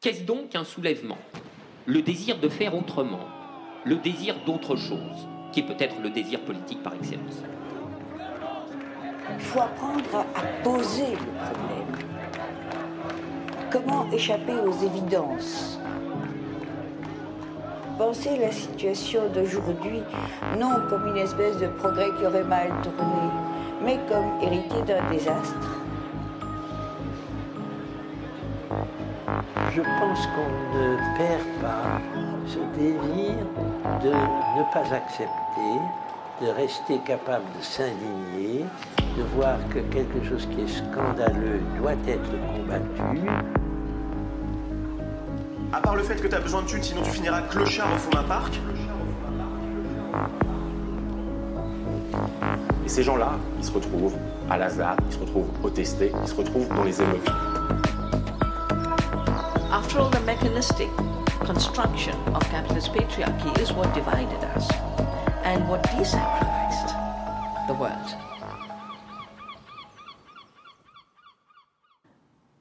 Qu'est-ce 0.00 0.22
donc 0.22 0.54
un 0.54 0.62
soulèvement? 0.62 1.18
Le 1.84 2.02
désir 2.02 2.38
de 2.38 2.48
faire 2.48 2.76
autrement, 2.76 3.26
le 3.84 3.96
désir 3.96 4.36
d'autre 4.46 4.76
chose, 4.76 5.26
qui 5.50 5.58
est 5.58 5.64
peut-être 5.64 5.96
le 6.00 6.10
désir 6.10 6.38
politique 6.42 6.80
par 6.84 6.94
excellence. 6.94 7.42
Il 9.34 9.40
faut 9.40 9.58
apprendre 9.58 10.24
à 10.36 10.62
poser 10.62 11.10
le 11.10 11.16
problème. 11.16 11.96
Comment 13.72 14.08
échapper 14.12 14.54
aux 14.64 14.86
évidences? 14.86 15.80
Penser 17.98 18.38
la 18.38 18.52
situation 18.52 19.22
d'aujourd'hui 19.34 20.02
non 20.60 20.74
comme 20.88 21.08
une 21.08 21.16
espèce 21.16 21.58
de 21.58 21.66
progrès 21.66 22.10
qui 22.16 22.24
aurait 22.24 22.44
mal 22.44 22.68
tourné, 22.84 23.32
mais 23.84 23.98
comme 24.08 24.40
hérité 24.42 24.80
d'un 24.86 25.10
désastre. 25.10 25.77
Je 29.74 29.82
pense 29.82 30.26
qu'on 30.26 30.78
ne 30.78 30.96
perd 31.16 31.42
pas 31.60 32.00
ce 32.46 32.58
désir 32.78 33.34
de 34.02 34.08
ne 34.08 34.72
pas 34.72 34.94
accepter, 34.94 35.74
de 36.40 36.48
rester 36.48 36.98
capable 37.04 37.44
de 37.58 37.62
s'indigner, 37.62 38.64
de 39.16 39.22
voir 39.36 39.56
que 39.70 39.80
quelque 39.80 40.24
chose 40.24 40.46
qui 40.46 40.62
est 40.62 40.68
scandaleux 40.68 41.60
doit 41.78 41.92
être 42.06 42.30
combattu. 42.30 43.28
À 45.72 45.80
part 45.80 45.96
le 45.96 46.02
fait 46.02 46.16
que 46.16 46.28
tu 46.28 46.34
as 46.34 46.40
besoin 46.40 46.62
de 46.62 46.66
thunes, 46.66 46.82
sinon 46.82 47.02
tu 47.02 47.10
finiras 47.10 47.42
clochard 47.42 47.88
au 47.94 47.98
fond 47.98 48.10
d'un 48.10 48.22
parc. 48.22 48.58
Et 52.84 52.88
ces 52.88 53.02
gens-là, 53.02 53.32
ils 53.58 53.64
se 53.64 53.72
retrouvent 53.72 54.16
à 54.48 54.56
Lazare, 54.56 54.96
ils 55.08 55.14
se 55.14 55.20
retrouvent 55.20 55.50
au 55.62 55.68
testé, 55.68 56.10
ils 56.22 56.28
se 56.28 56.34
retrouvent 56.34 56.68
dans 56.74 56.84
les 56.84 57.02
émeutes. 57.02 57.30
After 59.78 60.00
all, 60.00 60.10
the 60.10 60.20
mechanistic 60.26 60.88
construction 61.46 62.12
of 62.34 62.42
capitalist 62.50 62.92
patriarchy 62.92 63.56
is 63.60 63.72
what 63.72 63.94
divided 63.94 64.42
us 64.56 64.68
and 65.44 65.68
what 65.68 65.84
desacralized 65.84 66.88
the 67.68 67.74
world. 67.74 68.16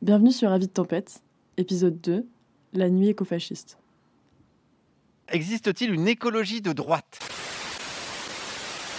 Bienvenue 0.03 0.31
sur 0.31 0.51
Avis 0.51 0.67
de 0.67 0.71
Tempête, 0.71 1.23
épisode 1.57 1.99
2, 1.99 2.23
La 2.73 2.87
nuit 2.87 3.09
écofasciste. 3.09 3.79
Existe-t-il 5.29 5.91
une 5.91 6.07
écologie 6.07 6.61
de 6.61 6.71
droite? 6.71 7.17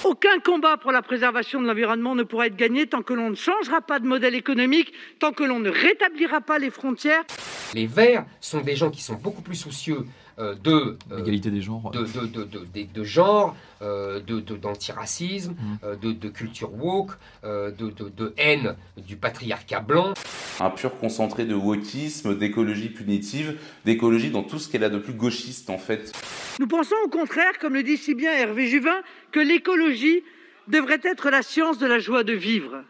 Aucun 0.04 0.40
combat 0.40 0.76
pour 0.76 0.90
la 0.90 1.02
préservation 1.02 1.62
de 1.62 1.68
l'environnement 1.68 2.16
ne 2.16 2.24
pourra 2.24 2.48
être 2.48 2.56
gagné 2.56 2.88
tant 2.88 3.02
que 3.02 3.14
l'on 3.14 3.30
ne 3.30 3.36
changera 3.36 3.80
pas 3.80 4.00
de 4.00 4.06
modèle 4.06 4.34
économique, 4.34 4.92
tant 5.20 5.32
que 5.32 5.44
l'on 5.44 5.60
ne 5.60 5.70
rétablira 5.70 6.40
pas 6.40 6.58
les 6.58 6.70
frontières. 6.70 7.24
Les 7.74 7.86
Verts 7.86 8.24
sont 8.40 8.60
des 8.60 8.76
gens 8.76 8.90
qui 8.90 9.02
sont 9.02 9.14
beaucoup 9.14 9.42
plus 9.42 9.56
soucieux 9.56 10.06
euh, 10.38 10.54
de 10.54 10.96
euh, 11.10 11.16
l'égalité 11.18 11.50
des 11.50 11.60
genres, 11.60 11.90
de, 11.90 12.04
de, 12.04 12.26
de, 12.26 12.44
de, 12.44 12.86
de 12.94 13.04
genre, 13.04 13.56
euh, 13.82 14.20
de, 14.20 14.40
d'antiracisme, 14.40 15.54
euh, 15.84 15.96
de, 15.96 16.12
de 16.12 16.28
culture 16.28 16.72
woke, 16.72 17.12
euh, 17.44 17.70
de, 17.70 17.90
de, 17.90 18.08
de 18.08 18.34
haine 18.38 18.76
du 18.96 19.16
patriarcat 19.16 19.80
blanc. 19.80 20.14
Un 20.60 20.70
pur 20.70 20.96
concentré 20.98 21.44
de 21.44 21.54
wokisme, 21.54 22.36
d'écologie 22.36 22.88
punitive, 22.88 23.58
d'écologie 23.84 24.30
dans 24.30 24.42
tout 24.44 24.58
ce 24.58 24.68
qu'elle 24.68 24.84
a 24.84 24.90
de 24.90 24.98
plus 24.98 25.12
gauchiste 25.12 25.70
en 25.70 25.78
fait. 25.78 26.12
Nous 26.60 26.66
pensons 26.66 26.96
au 27.04 27.08
contraire, 27.08 27.58
comme 27.60 27.74
le 27.74 27.82
dit 27.82 27.96
si 27.96 28.14
bien 28.14 28.32
Hervé 28.32 28.66
Juvin, 28.66 29.00
que 29.32 29.40
l'écologie 29.40 30.22
devrait 30.68 31.00
être 31.02 31.30
la 31.30 31.42
science 31.42 31.78
de 31.78 31.86
la 31.86 31.98
joie 31.98 32.24
de 32.24 32.32
vivre. 32.32 32.82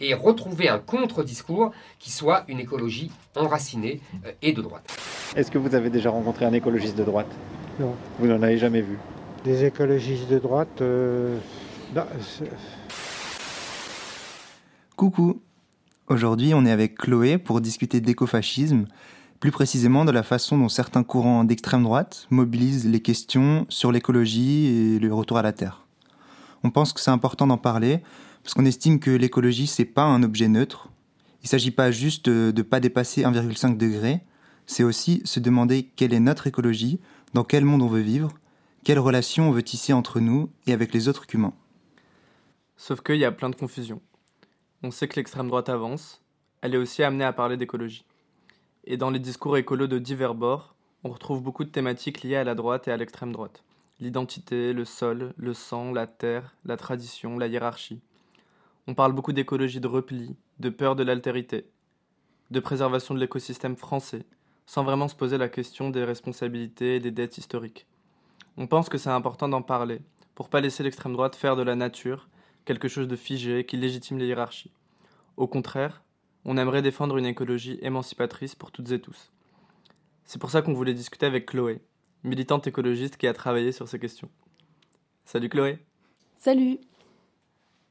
Et 0.00 0.14
retrouver 0.14 0.68
un 0.68 0.78
contre-discours 0.78 1.72
qui 1.98 2.10
soit 2.10 2.44
une 2.48 2.58
écologie 2.58 3.10
enracinée 3.36 4.00
euh, 4.24 4.32
et 4.40 4.52
de 4.52 4.62
droite. 4.62 4.96
Est-ce 5.36 5.50
que 5.50 5.58
vous 5.58 5.74
avez 5.74 5.90
déjà 5.90 6.10
rencontré 6.10 6.44
un 6.46 6.52
écologiste 6.52 6.96
de 6.96 7.04
droite? 7.04 7.28
Non. 7.78 7.94
Vous 8.18 8.26
n'en 8.26 8.42
avez 8.42 8.56
jamais 8.58 8.80
vu? 8.80 8.98
Des 9.44 9.64
écologistes 9.64 10.28
de 10.28 10.38
droite 10.38 10.80
euh, 10.80 11.38
non, 11.94 12.04
c'est- 12.20 12.50
Coucou 14.96 15.40
Aujourd'hui, 16.08 16.54
on 16.54 16.64
est 16.66 16.70
avec 16.72 16.96
Chloé 16.98 17.38
pour 17.38 17.60
discuter 17.60 18.00
d'écofascisme, 18.00 18.86
plus 19.38 19.50
précisément 19.52 20.04
de 20.04 20.10
la 20.10 20.22
façon 20.22 20.58
dont 20.58 20.68
certains 20.68 21.04
courants 21.04 21.44
d'extrême 21.44 21.84
droite 21.84 22.26
mobilisent 22.30 22.86
les 22.88 23.00
questions 23.00 23.64
sur 23.68 23.92
l'écologie 23.92 24.66
et 24.66 24.98
le 24.98 25.14
retour 25.14 25.38
à 25.38 25.42
la 25.42 25.52
Terre. 25.52 25.84
On 26.64 26.70
pense 26.70 26.92
que 26.92 27.00
c'est 27.00 27.10
important 27.12 27.46
d'en 27.46 27.56
parler 27.58 28.00
parce 28.42 28.54
qu'on 28.54 28.64
estime 28.64 29.00
que 29.00 29.10
l'écologie, 29.10 29.66
c'est 29.66 29.84
pas 29.84 30.04
un 30.04 30.22
objet 30.22 30.48
neutre. 30.48 30.88
Il 31.42 31.48
s'agit 31.48 31.70
pas 31.70 31.90
juste 31.90 32.28
de 32.28 32.52
ne 32.54 32.62
pas 32.62 32.80
dépasser 32.80 33.22
1,5 33.22 33.76
degré, 33.76 34.22
c'est 34.66 34.84
aussi 34.84 35.22
se 35.24 35.40
demander 35.40 35.84
quelle 35.96 36.14
est 36.14 36.20
notre 36.20 36.46
écologie, 36.46 37.00
dans 37.34 37.44
quel 37.44 37.64
monde 37.64 37.82
on 37.82 37.88
veut 37.88 38.00
vivre, 38.00 38.32
quelles 38.84 38.98
relations 38.98 39.48
on 39.48 39.52
veut 39.52 39.62
tisser 39.62 39.92
entre 39.92 40.20
nous 40.20 40.50
et 40.66 40.72
avec 40.72 40.92
les 40.92 41.08
autres 41.08 41.26
humains. 41.32 41.54
Sauf 42.76 43.00
qu'il 43.02 43.16
y 43.16 43.24
a 43.24 43.32
plein 43.32 43.50
de 43.50 43.56
confusion. 43.56 44.00
On 44.82 44.90
sait 44.90 45.08
que 45.08 45.16
l'extrême 45.16 45.48
droite 45.48 45.68
avance, 45.68 46.22
elle 46.62 46.74
est 46.74 46.78
aussi 46.78 47.02
amenée 47.02 47.24
à 47.24 47.32
parler 47.32 47.56
d'écologie. 47.56 48.04
Et 48.84 48.96
dans 48.96 49.10
les 49.10 49.18
discours 49.18 49.56
écolos 49.56 49.86
de 49.86 49.98
divers 49.98 50.34
bords, 50.34 50.74
on 51.04 51.10
retrouve 51.10 51.42
beaucoup 51.42 51.64
de 51.64 51.70
thématiques 51.70 52.22
liées 52.22 52.36
à 52.36 52.44
la 52.44 52.54
droite 52.54 52.88
et 52.88 52.92
à 52.92 52.96
l'extrême 52.96 53.32
droite. 53.32 53.64
L'identité, 54.00 54.72
le 54.72 54.84
sol, 54.84 55.34
le 55.36 55.52
sang, 55.52 55.92
la 55.92 56.06
terre, 56.06 56.54
la 56.64 56.76
tradition, 56.76 57.38
la 57.38 57.48
hiérarchie. 57.48 58.00
On 58.90 58.94
parle 58.94 59.12
beaucoup 59.12 59.32
d'écologie 59.32 59.78
de 59.78 59.86
repli, 59.86 60.34
de 60.58 60.68
peur 60.68 60.96
de 60.96 61.04
l'altérité, 61.04 61.70
de 62.50 62.58
préservation 62.58 63.14
de 63.14 63.20
l'écosystème 63.20 63.76
français, 63.76 64.26
sans 64.66 64.82
vraiment 64.82 65.06
se 65.06 65.14
poser 65.14 65.38
la 65.38 65.48
question 65.48 65.90
des 65.90 66.02
responsabilités 66.02 66.96
et 66.96 66.98
des 66.98 67.12
dettes 67.12 67.38
historiques. 67.38 67.86
On 68.56 68.66
pense 68.66 68.88
que 68.88 68.98
c'est 68.98 69.08
important 69.08 69.48
d'en 69.48 69.62
parler, 69.62 70.00
pour 70.34 70.48
pas 70.48 70.60
laisser 70.60 70.82
l'extrême 70.82 71.12
droite 71.12 71.36
faire 71.36 71.54
de 71.54 71.62
la 71.62 71.76
nature 71.76 72.28
quelque 72.64 72.88
chose 72.88 73.06
de 73.06 73.14
figé 73.14 73.64
qui 73.64 73.76
légitime 73.76 74.18
les 74.18 74.26
hiérarchies. 74.26 74.72
Au 75.36 75.46
contraire, 75.46 76.02
on 76.44 76.56
aimerait 76.56 76.82
défendre 76.82 77.16
une 77.16 77.26
écologie 77.26 77.78
émancipatrice 77.82 78.56
pour 78.56 78.72
toutes 78.72 78.90
et 78.90 79.00
tous. 79.00 79.30
C'est 80.24 80.40
pour 80.40 80.50
ça 80.50 80.62
qu'on 80.62 80.74
voulait 80.74 80.94
discuter 80.94 81.26
avec 81.26 81.46
Chloé, 81.46 81.80
militante 82.24 82.66
écologiste 82.66 83.18
qui 83.18 83.28
a 83.28 83.34
travaillé 83.34 83.70
sur 83.70 83.86
ces 83.86 84.00
questions. 84.00 84.30
Salut 85.24 85.48
Chloé 85.48 85.78
Salut 86.34 86.80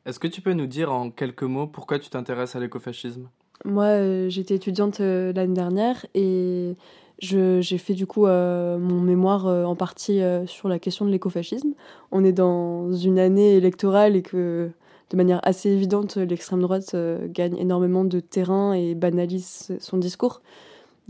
Est-ce 0.05 0.19
que 0.19 0.27
tu 0.27 0.41
peux 0.41 0.53
nous 0.53 0.67
dire 0.67 0.91
en 0.91 1.11
quelques 1.11 1.43
mots 1.43 1.67
pourquoi 1.67 1.99
tu 1.99 2.09
t'intéresses 2.09 2.55
à 2.55 2.59
l'écofascisme? 2.59 3.29
Moi, 3.65 3.85
euh, 3.85 4.29
j'étais 4.29 4.55
étudiante 4.55 5.01
euh, 5.01 5.33
l'année 5.33 5.53
dernière 5.53 6.05
et 6.15 6.75
j'ai 7.19 7.77
fait 7.77 7.93
du 7.93 8.07
coup 8.07 8.25
euh, 8.25 8.77
mon 8.77 9.01
mémoire 9.01 9.45
en 9.45 9.75
partie 9.75 10.21
sur 10.45 10.69
la 10.69 10.79
question 10.79 11.05
de 11.05 11.11
l'écofascisme. 11.11 11.73
On 12.11 12.23
est 12.23 12.31
dans 12.31 12.93
une 12.93 13.19
année 13.19 13.55
électorale 13.55 14.15
et 14.15 14.21
que 14.21 14.71
de 15.09 15.17
manière 15.17 15.41
assez 15.43 15.69
évidente, 15.69 16.15
l'extrême 16.15 16.61
droite 16.61 16.95
gagne 17.25 17.57
énormément 17.57 18.05
de 18.05 18.21
terrain 18.21 18.71
et 18.71 18.95
banalise 18.95 19.75
son 19.79 19.97
discours. 19.97 20.41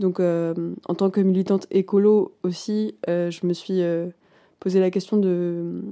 Donc, 0.00 0.18
en 0.18 0.94
tant 0.96 1.10
que 1.10 1.20
militante 1.20 1.68
écolo 1.70 2.32
aussi, 2.42 2.96
je 3.06 3.46
me 3.46 3.52
suis 3.52 3.80
posé 4.60 4.78
la 4.78 4.90
question 4.90 5.16
de 5.16 5.82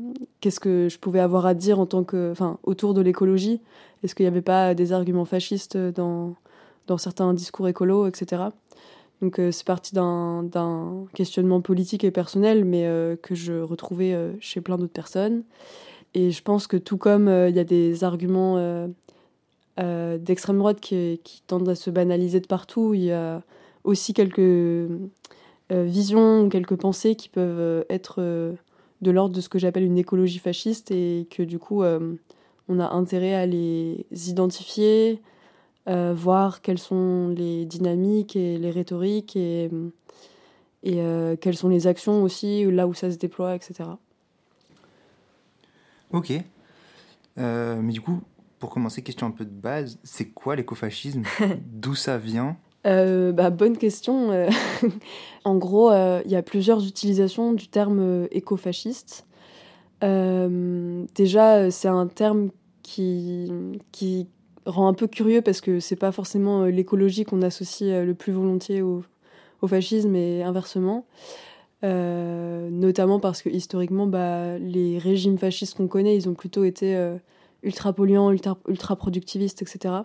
qu'est-ce 0.40 0.60
que 0.60 0.88
je 0.88 0.98
pouvais 0.98 1.20
avoir 1.20 1.46
à 1.46 1.54
dire 1.54 1.80
en 1.80 1.86
tant 1.86 2.04
que, 2.04 2.30
enfin, 2.30 2.58
autour 2.62 2.94
de 2.94 3.00
l'écologie? 3.00 3.60
Est-ce 4.02 4.14
qu'il 4.14 4.24
n'y 4.24 4.28
avait 4.28 4.42
pas 4.42 4.74
des 4.74 4.92
arguments 4.92 5.24
fascistes 5.24 5.76
dans, 5.76 6.34
dans 6.88 6.98
certains 6.98 7.32
discours 7.34 7.68
écolos, 7.68 8.08
etc. 8.08 8.44
Donc, 9.22 9.38
euh, 9.38 9.52
c'est 9.52 9.66
parti 9.66 9.94
d'un 9.94 10.48
questionnement 11.14 11.60
politique 11.60 12.02
et 12.02 12.10
personnel, 12.10 12.64
mais 12.64 12.86
euh, 12.86 13.16
que 13.16 13.34
je 13.34 13.60
retrouvais 13.60 14.12
euh, 14.12 14.32
chez 14.40 14.60
plein 14.60 14.76
d'autres 14.76 14.92
personnes. 14.92 15.42
Et 16.14 16.30
je 16.30 16.42
pense 16.42 16.66
que 16.66 16.76
tout 16.76 16.96
comme 16.96 17.28
il 17.28 17.54
y 17.54 17.58
a 17.58 17.64
des 17.64 18.02
arguments 18.02 18.56
d'extrême 19.76 20.56
droite 20.56 20.80
qui, 20.80 21.20
tendent 21.46 21.68
à 21.68 21.74
se 21.74 21.90
banaliser 21.90 22.40
de 22.40 22.46
partout, 22.46 22.94
il 22.94 23.04
y 23.04 23.12
a 23.12 23.42
aussi 23.84 24.14
quelques 24.14 24.88
visions 25.70 26.42
ou 26.42 26.48
quelques 26.48 26.76
pensées 26.76 27.14
qui 27.14 27.28
peuvent 27.28 27.58
euh, 27.58 27.84
être 27.90 28.16
euh, 28.18 28.54
de 29.02 29.10
l'ordre 29.10 29.34
de 29.34 29.40
ce 29.40 29.48
que 29.48 29.58
j'appelle 29.58 29.84
une 29.84 29.98
écologie 29.98 30.38
fasciste 30.38 30.90
et 30.90 31.26
que 31.30 31.42
du 31.42 31.58
coup 31.58 31.82
euh, 31.82 32.14
on 32.68 32.80
a 32.80 32.90
intérêt 32.90 33.34
à 33.34 33.46
les 33.46 34.06
identifier, 34.10 35.22
euh, 35.88 36.14
voir 36.14 36.60
quelles 36.60 36.78
sont 36.78 37.28
les 37.28 37.64
dynamiques 37.64 38.36
et 38.36 38.58
les 38.58 38.70
rhétoriques 38.70 39.36
et, 39.36 39.70
et 40.82 41.00
euh, 41.00 41.36
quelles 41.36 41.56
sont 41.56 41.68
les 41.68 41.86
actions 41.86 42.22
aussi, 42.22 42.70
là 42.70 42.86
où 42.86 42.94
ça 42.94 43.10
se 43.10 43.16
déploie, 43.16 43.54
etc. 43.54 43.90
Ok. 46.12 46.32
Euh, 47.38 47.80
mais 47.80 47.92
du 47.92 48.00
coup, 48.00 48.20
pour 48.58 48.70
commencer, 48.70 49.02
question 49.02 49.26
un 49.26 49.30
peu 49.30 49.44
de 49.44 49.50
base, 49.50 49.98
c'est 50.02 50.28
quoi 50.28 50.56
l'écofascisme? 50.56 51.22
D'où 51.66 51.94
ça 51.94 52.18
vient? 52.18 52.56
Euh, 52.86 53.32
bah, 53.32 53.50
bonne 53.50 53.76
question. 53.76 54.30
euh. 54.30 54.48
en 55.44 55.56
gros, 55.56 55.90
euh, 55.90 56.22
il 56.24 56.30
y 56.30 56.36
a 56.36 56.42
plusieurs 56.42 56.86
utilisations 56.86 57.52
du 57.52 57.68
terme 57.68 58.26
écofasciste. 58.30 59.26
Déjà, 60.02 61.70
c'est 61.70 61.88
un 61.88 62.06
terme 62.06 62.50
qui, 62.82 63.50
qui 63.90 64.28
rend 64.64 64.86
un 64.86 64.94
peu 64.94 65.08
curieux 65.08 65.42
parce 65.42 65.60
que 65.60 65.80
c'est 65.80 65.96
pas 65.96 66.12
forcément 66.12 66.64
l'écologie 66.66 67.24
qu'on 67.24 67.42
associe 67.42 68.04
le 68.04 68.14
plus 68.14 68.32
volontiers 68.32 68.80
au, 68.80 69.02
au 69.60 69.66
fascisme 69.66 70.14
et 70.14 70.44
inversement. 70.44 71.04
notamment 71.82 73.18
parce 73.18 73.42
que 73.42 73.48
historiquement, 73.48 74.06
bah, 74.06 74.56
les 74.58 74.98
régimes 74.98 75.36
fascistes 75.38 75.76
qu'on 75.76 75.88
connaît, 75.88 76.14
ils 76.14 76.28
ont 76.28 76.34
plutôt 76.34 76.62
été 76.62 76.96
ultra 77.64 77.92
polluants, 77.92 78.30
ultra, 78.30 78.56
ultra 78.68 78.94
productivistes, 78.94 79.62
etc. 79.62 80.02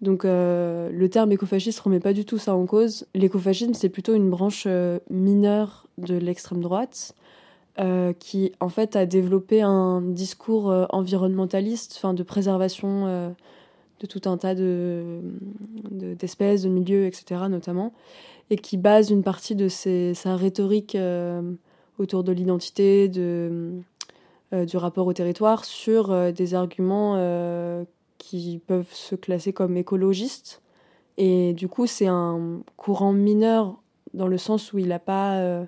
Donc 0.00 0.22
le 0.24 1.06
terme 1.10 1.32
écofasciste 1.32 1.80
ne 1.80 1.84
remet 1.84 2.00
pas 2.00 2.12
du 2.12 2.24
tout 2.24 2.38
ça 2.38 2.54
en 2.54 2.66
cause. 2.66 3.06
L'écofascisme, 3.14 3.74
c'est 3.74 3.88
plutôt 3.88 4.14
une 4.14 4.30
branche 4.30 4.68
mineure 5.10 5.88
de 5.98 6.16
l'extrême 6.16 6.60
droite 6.60 7.14
euh, 7.80 8.12
qui 8.12 8.50
en 8.58 8.70
fait 8.70 8.96
a 8.96 9.06
développé 9.06 9.62
un 9.62 10.00
discours 10.00 10.68
euh, 10.68 10.86
environnementaliste, 10.90 11.94
enfin 11.96 12.12
de 12.12 12.24
préservation 12.24 13.06
euh, 13.06 13.30
de 14.00 14.06
tout 14.08 14.22
un 14.28 14.36
tas 14.36 14.56
de, 14.56 15.20
d'espèces, 15.92 16.62
de, 16.62 16.70
milieux, 16.70 17.06
etc. 17.06 17.42
notamment, 17.48 17.92
et 18.50 18.56
qui 18.56 18.78
base 18.78 19.10
une 19.10 19.22
partie 19.22 19.54
de 19.54 19.68
sa 19.68 20.34
rhétorique 20.34 20.96
autour 21.98 22.24
de 22.24 22.32
l'identité, 22.32 23.08
de, 23.08 23.74
du 24.52 24.76
rapport 24.76 25.06
au 25.06 25.12
territoire, 25.12 25.64
sur 25.64 26.32
des 26.32 26.54
arguments 26.54 27.16
qui 28.18 28.60
peuvent 28.66 28.92
se 28.92 29.14
classer 29.14 29.52
comme 29.52 29.76
écologistes. 29.76 30.62
Et 31.16 31.52
du 31.54 31.68
coup, 31.68 31.86
c'est 31.86 32.06
un 32.06 32.60
courant 32.76 33.12
mineur 33.12 33.80
dans 34.14 34.28
le 34.28 34.38
sens 34.38 34.72
où 34.72 34.78
il 34.78 34.88
n'a 34.88 34.98
pas 34.98 35.66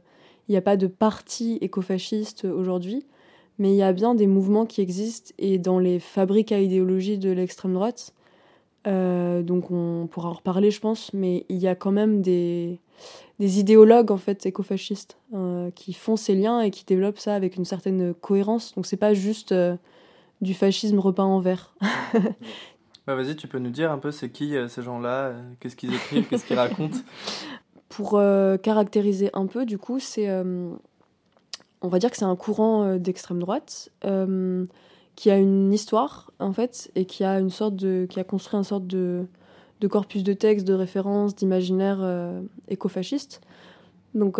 il 0.50 0.54
n'y 0.54 0.56
a 0.56 0.62
pas 0.62 0.76
de 0.76 0.88
parti 0.88 1.58
écofasciste 1.60 2.44
aujourd'hui, 2.44 3.06
mais 3.60 3.70
il 3.70 3.76
y 3.76 3.84
a 3.84 3.92
bien 3.92 4.16
des 4.16 4.26
mouvements 4.26 4.66
qui 4.66 4.80
existent 4.80 5.32
et 5.38 5.58
dans 5.58 5.78
les 5.78 6.00
fabriques 6.00 6.50
à 6.50 6.58
idéologie 6.58 7.18
de 7.18 7.30
l'extrême 7.30 7.72
droite, 7.72 8.14
euh, 8.88 9.42
donc 9.42 9.70
on 9.70 10.08
pourra 10.10 10.30
en 10.30 10.32
reparler 10.32 10.72
je 10.72 10.80
pense, 10.80 11.12
mais 11.12 11.44
il 11.48 11.58
y 11.58 11.68
a 11.68 11.76
quand 11.76 11.92
même 11.92 12.20
des, 12.20 12.80
des 13.38 13.60
idéologues 13.60 14.10
en 14.10 14.16
fait 14.16 14.44
écofascistes 14.44 15.18
euh, 15.34 15.70
qui 15.70 15.92
font 15.92 16.16
ces 16.16 16.34
liens 16.34 16.62
et 16.62 16.72
qui 16.72 16.84
développent 16.84 17.20
ça 17.20 17.36
avec 17.36 17.54
une 17.54 17.64
certaine 17.64 18.12
cohérence. 18.12 18.74
Donc 18.74 18.86
c'est 18.86 18.96
pas 18.96 19.14
juste 19.14 19.52
euh, 19.52 19.76
du 20.40 20.54
fascisme 20.54 20.98
repeint 20.98 21.24
en 21.24 21.40
vert. 21.40 21.74
bah 23.06 23.14
vas-y, 23.14 23.36
tu 23.36 23.48
peux 23.48 23.58
nous 23.58 23.70
dire 23.70 23.90
un 23.92 23.98
peu 23.98 24.10
c'est 24.10 24.30
qui 24.30 24.54
ces 24.68 24.82
gens-là, 24.82 25.34
qu'est-ce 25.60 25.76
qu'ils 25.76 25.94
écrivent, 25.94 26.26
qu'est-ce 26.28 26.44
qu'ils 26.44 26.58
racontent? 26.58 26.98
Pour 27.88 28.14
euh, 28.14 28.56
caractériser 28.56 29.30
un 29.32 29.46
peu, 29.46 29.66
du 29.66 29.76
coup, 29.76 29.98
c'est. 29.98 30.28
Euh, 30.28 30.70
on 31.82 31.88
va 31.88 31.98
dire 31.98 32.10
que 32.10 32.16
c'est 32.16 32.24
un 32.24 32.36
courant 32.36 32.84
euh, 32.84 32.98
d'extrême 32.98 33.40
droite 33.40 33.90
qui 35.16 35.30
a 35.30 35.36
une 35.36 35.72
histoire, 35.72 36.30
en 36.38 36.52
fait, 36.52 36.90
et 36.94 37.04
qui 37.04 37.24
a, 37.24 37.38
une 37.40 37.50
sorte 37.50 37.76
de, 37.76 38.06
qui 38.08 38.20
a 38.20 38.24
construit 38.24 38.56
une 38.56 38.64
sorte 38.64 38.86
de, 38.86 39.26
de 39.80 39.88
corpus 39.88 40.22
de 40.22 40.32
textes, 40.32 40.66
de 40.66 40.72
références, 40.72 41.34
d'imaginaire 41.34 41.98
écofasciste. 42.68 43.42
Donc, 44.14 44.38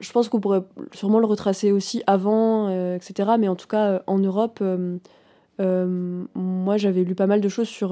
je 0.00 0.12
pense 0.12 0.28
qu'on 0.28 0.40
pourrait 0.40 0.62
sûrement 0.92 1.18
le 1.18 1.26
retracer 1.26 1.72
aussi 1.72 2.02
avant, 2.06 2.68
etc. 2.94 3.30
Mais 3.38 3.48
en 3.48 3.56
tout 3.56 3.66
cas, 3.66 4.02
en 4.06 4.18
Europe, 4.18 4.62
moi, 5.58 6.76
j'avais 6.76 7.04
lu 7.04 7.14
pas 7.14 7.26
mal 7.26 7.40
de 7.40 7.48
choses 7.48 7.68
sur, 7.68 7.90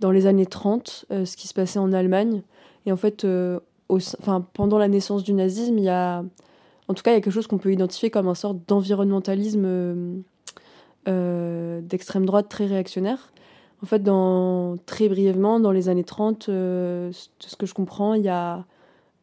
dans 0.00 0.10
les 0.10 0.26
années 0.26 0.46
30, 0.46 1.06
ce 1.10 1.36
qui 1.36 1.48
se 1.48 1.54
passait 1.54 1.78
en 1.78 1.92
Allemagne. 1.92 2.42
Et 2.86 2.92
en 2.92 2.96
fait, 2.96 3.26
enfin, 3.88 4.46
pendant 4.52 4.78
la 4.78 4.88
naissance 4.88 5.22
du 5.22 5.32
nazisme, 5.32 5.78
il 5.78 5.84
y 5.84 5.88
a, 5.88 6.24
en 6.88 6.94
tout 6.94 7.02
cas, 7.02 7.12
il 7.12 7.14
y 7.14 7.16
a 7.16 7.20
quelque 7.20 7.32
chose 7.32 7.46
qu'on 7.46 7.58
peut 7.58 7.72
identifier 7.72 8.10
comme 8.10 8.28
un 8.28 8.34
sorte 8.34 8.58
d'environnementalisme 8.68 9.64
euh, 9.64 10.16
euh, 11.08 11.80
d'extrême 11.80 12.26
droite 12.26 12.48
très 12.48 12.66
réactionnaire. 12.66 13.32
En 13.82 13.86
fait, 13.86 14.02
très 14.86 15.08
brièvement, 15.08 15.58
dans 15.58 15.72
les 15.72 15.88
années 15.88 16.04
30, 16.04 16.48
euh, 16.48 17.08
de 17.10 17.14
ce 17.46 17.56
que 17.56 17.66
je 17.66 17.74
comprends, 17.74 18.14
il 18.14 18.22
y 18.22 18.28
a 18.28 18.64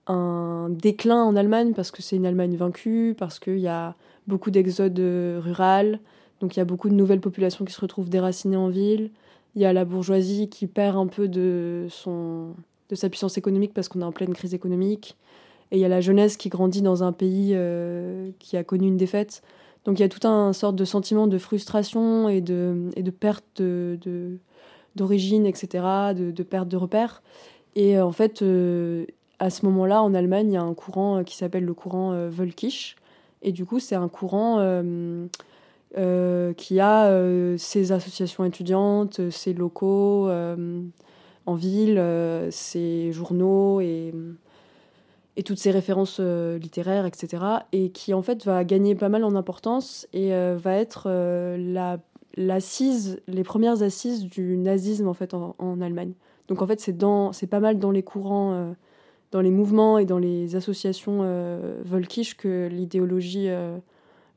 un 0.10 0.68
déclin 0.70 1.24
en 1.24 1.36
Allemagne 1.36 1.74
parce 1.74 1.92
que 1.92 2.02
c'est 2.02 2.18
une 2.18 2.26
Allemagne 2.26 2.56
vaincue, 2.56 3.16
parce 3.18 3.40
qu'il 3.40 3.60
y 3.60 3.68
a 3.68 3.96
beaucoup 4.28 4.52
d'exodes 4.52 5.00
rural, 5.00 6.00
donc 6.40 6.56
il 6.56 6.60
y 6.60 6.62
a 6.62 6.66
beaucoup 6.66 6.90
de 6.90 6.94
nouvelles 6.94 7.22
populations 7.22 7.66
qui 7.66 7.74
se 7.74 7.82
retrouvent 7.82 8.10
déracinées 8.10 8.58
en 8.58 8.70
ville. 8.70 9.12
Il 9.56 9.62
y 9.62 9.66
a 9.66 9.74
la 9.74 9.86
bourgeoisie 9.86 10.50
qui 10.50 10.68
perd 10.68 10.98
un 10.98 11.08
peu 11.08 11.28
de 11.28 11.88
son, 11.90 12.54
de 12.90 12.96
sa 12.96 13.10
puissance 13.10 13.38
économique 13.38 13.74
parce 13.74 13.88
qu'on 13.88 14.02
est 14.02 14.06
en 14.06 14.12
pleine 14.12 14.34
crise 14.34 14.54
économique. 14.54 15.16
Et 15.72 15.78
il 15.78 15.82
y 15.82 15.86
a 15.86 15.90
la 15.90 16.02
jeunesse 16.02 16.38
qui 16.38 16.50
grandit 16.50 16.82
dans 16.82 17.04
un 17.04 17.12
pays 17.12 17.52
euh, 17.54 18.32
qui 18.40 18.58
a 18.58 18.64
connu 18.64 18.88
une 18.88 18.98
défaite. 18.98 19.44
Donc 19.86 20.00
il 20.00 20.02
y 20.02 20.06
a 20.06 20.10
tout 20.10 20.28
un 20.28 20.54
sorte 20.54 20.76
de 20.76 20.86
sentiment 20.86 21.28
de 21.28 21.38
frustration 21.38 22.28
et 22.28 22.42
de, 22.42 22.90
et 22.96 23.04
de 23.04 23.12
perte 23.12 23.46
de, 23.58 24.38
d'origine, 24.96 25.46
etc., 25.46 26.14
de, 26.16 26.32
de, 26.32 26.44
perte 26.44 26.68
de 26.68 26.78
repères. 26.78 27.22
Et 27.76 27.98
euh, 27.98 28.06
en 28.06 28.12
fait, 28.12 28.42
euh, 28.42 29.06
à 29.40 29.50
ce 29.50 29.66
moment-là, 29.66 30.02
en 30.04 30.14
Allemagne, 30.14 30.50
il 30.50 30.54
y 30.54 30.58
a 30.58 30.62
un 30.62 30.74
courant 30.74 31.24
qui 31.24 31.36
s'appelle 31.36 31.66
le 31.66 31.74
courant 31.74 32.28
Völkisch. 32.30 32.96
Et 33.42 33.52
du 33.52 33.66
coup, 33.66 33.80
c'est 33.80 33.96
un 33.96 34.10
courant 34.10 34.58
qui 35.96 36.80
a 36.80 37.58
ses 37.58 37.92
associations 37.92 38.46
étudiantes, 38.46 39.30
ses 39.30 39.54
locaux 39.54 40.30
en 41.50 41.56
ville, 41.56 41.98
euh, 41.98 42.50
ses 42.52 43.12
journaux 43.12 43.82
et, 43.82 44.14
toutes 45.46 45.58
ces 45.58 45.72
références 45.72 46.18
euh, 46.20 46.58
littéraires, 46.58 47.06
etc. 47.06 47.44
Et 47.72 47.92
qui 47.92 48.14
en 48.14 48.22
fait 48.22 48.46
va 48.46 48.66
gagner 48.66 48.94
pas 48.94 49.08
mal 49.08 49.24
en 49.24 49.36
importance 49.36 50.06
et 50.12 50.34
euh, 50.34 50.58
va 50.62 50.76
être 50.76 51.10
la 51.10 51.98
l'assise, 52.36 53.20
les 53.28 53.44
premières 53.44 53.82
assises 53.82 54.24
du 54.26 54.56
nazisme 54.56 55.08
en 55.08 55.14
fait 55.14 55.34
en, 55.34 55.82
Allemagne. 55.82 56.14
Donc 56.48 56.62
en 56.62 56.68
fait 56.68 56.80
c'est 56.80 57.48
pas 57.48 57.60
mal 57.60 57.80
dans 57.80 57.92
les 57.92 58.04
courants, 58.04 58.76
dans 59.32 59.42
les 59.42 59.52
mouvements 59.52 59.98
et 59.98 60.06
dans 60.06 60.18
les 60.18 60.56
associations 60.56 61.24
volkisch 61.84 62.36
que 62.36 62.68
l'idéologie 62.68 63.50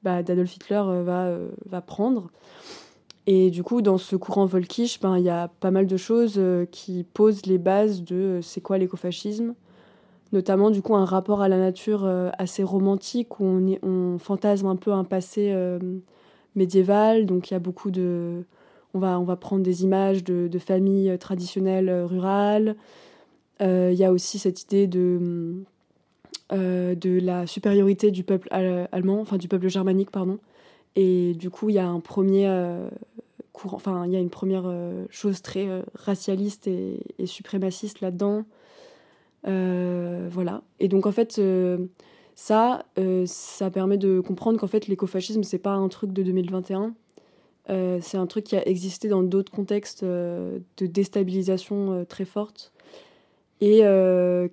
bah, 0.02 0.22
d'Adolf 0.22 0.56
Hitler 0.56 0.82
va, 1.04 1.36
va 1.66 1.80
prendre. 1.80 2.30
Et 3.26 3.50
du 3.50 3.62
coup, 3.62 3.82
dans 3.82 3.98
ce 3.98 4.16
courant 4.16 4.46
volkisch, 4.46 5.00
ben, 5.00 5.16
il 5.16 5.24
y 5.24 5.30
a 5.30 5.48
pas 5.60 5.70
mal 5.70 5.86
de 5.86 5.96
choses 5.96 6.34
euh, 6.38 6.66
qui 6.66 7.04
posent 7.04 7.46
les 7.46 7.58
bases 7.58 8.02
de 8.02 8.16
euh, 8.16 8.42
c'est 8.42 8.60
quoi 8.60 8.78
l'écofascisme. 8.78 9.54
Notamment, 10.32 10.70
du 10.70 10.82
coup, 10.82 10.96
un 10.96 11.04
rapport 11.04 11.40
à 11.40 11.48
la 11.48 11.58
nature 11.58 12.04
euh, 12.04 12.30
assez 12.38 12.64
romantique 12.64 13.38
où 13.38 13.44
on, 13.82 14.18
fantasme 14.18 14.66
un 14.66 14.76
peu 14.76 14.92
un 14.92 15.04
passé 15.04 15.54
médiéval. 16.56 17.26
Donc, 17.26 17.50
il 17.50 17.54
y 17.54 17.56
a 17.56 17.60
beaucoup 17.60 17.90
de. 17.90 18.44
On 18.94 18.98
va, 18.98 19.20
on 19.20 19.24
va 19.24 19.36
prendre 19.36 19.62
des 19.62 19.84
images 19.84 20.24
de 20.24 20.58
familles 20.58 21.16
traditionnelles 21.18 21.90
rurales. 22.04 22.76
Il 23.60 23.94
y 23.94 24.04
a 24.04 24.12
aussi 24.12 24.38
cette 24.38 24.62
idée 24.62 24.86
de, 24.88 25.62
de 26.50 27.20
la 27.20 27.46
supériorité 27.46 28.10
du 28.10 28.24
peuple 28.24 28.48
allemand, 28.50 29.20
enfin 29.20 29.36
du 29.36 29.46
peuple 29.46 29.68
germanique, 29.68 30.10
pardon. 30.10 30.38
Et 30.96 31.34
du 31.34 31.48
coup, 31.48 31.70
il 31.70 31.76
y 31.76 31.78
a 31.78 31.86
un 31.86 32.00
premier 32.00 32.48
enfin, 33.70 34.06
il 34.06 34.12
y 34.12 34.16
a 34.16 34.20
une 34.20 34.30
première 34.30 34.64
euh, 34.66 35.04
chose 35.10 35.42
très 35.42 35.68
euh, 35.68 35.82
racialiste 35.94 36.66
et, 36.66 37.00
suprémaciste 37.26 38.00
là-dedans. 38.00 38.44
Euh, 39.46 40.28
voilà. 40.30 40.62
Et 40.80 40.88
donc, 40.88 41.06
en 41.06 41.12
fait, 41.12 41.40
ça, 42.34 42.84
ça 43.26 43.70
permet 43.70 43.98
de 43.98 44.20
comprendre 44.20 44.58
qu'en 44.58 44.66
fait, 44.66 44.86
l'écofascisme, 44.88 45.42
c'est 45.42 45.58
pas 45.58 45.74
un 45.74 45.88
truc 45.88 46.12
de 46.12 46.22
2021. 46.22 46.94
c'est 48.00 48.16
un 48.16 48.26
truc 48.26 48.44
qui 48.44 48.56
a 48.56 48.66
existé 48.66 49.08
dans 49.08 49.22
d'autres 49.22 49.52
contextes 49.52 50.04
de 50.04 50.62
déstabilisation 50.78 52.04
très 52.08 52.24
forte 52.24 52.72
et 53.62 53.82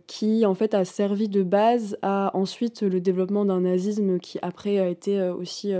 qui 0.08 0.46
en 0.46 0.54
fait 0.54 0.74
a 0.74 0.86
servi 0.86 1.28
de 1.28 1.44
base 1.44 1.98
à 2.02 2.32
ensuite 2.36 2.84
le 2.84 3.02
développement 3.02 3.44
d'un 3.44 3.62
nazisme 3.62 4.20
qui 4.20 4.38
après 4.42 4.78
a 4.78 4.88
été 4.88 5.20
aussi 5.30 5.74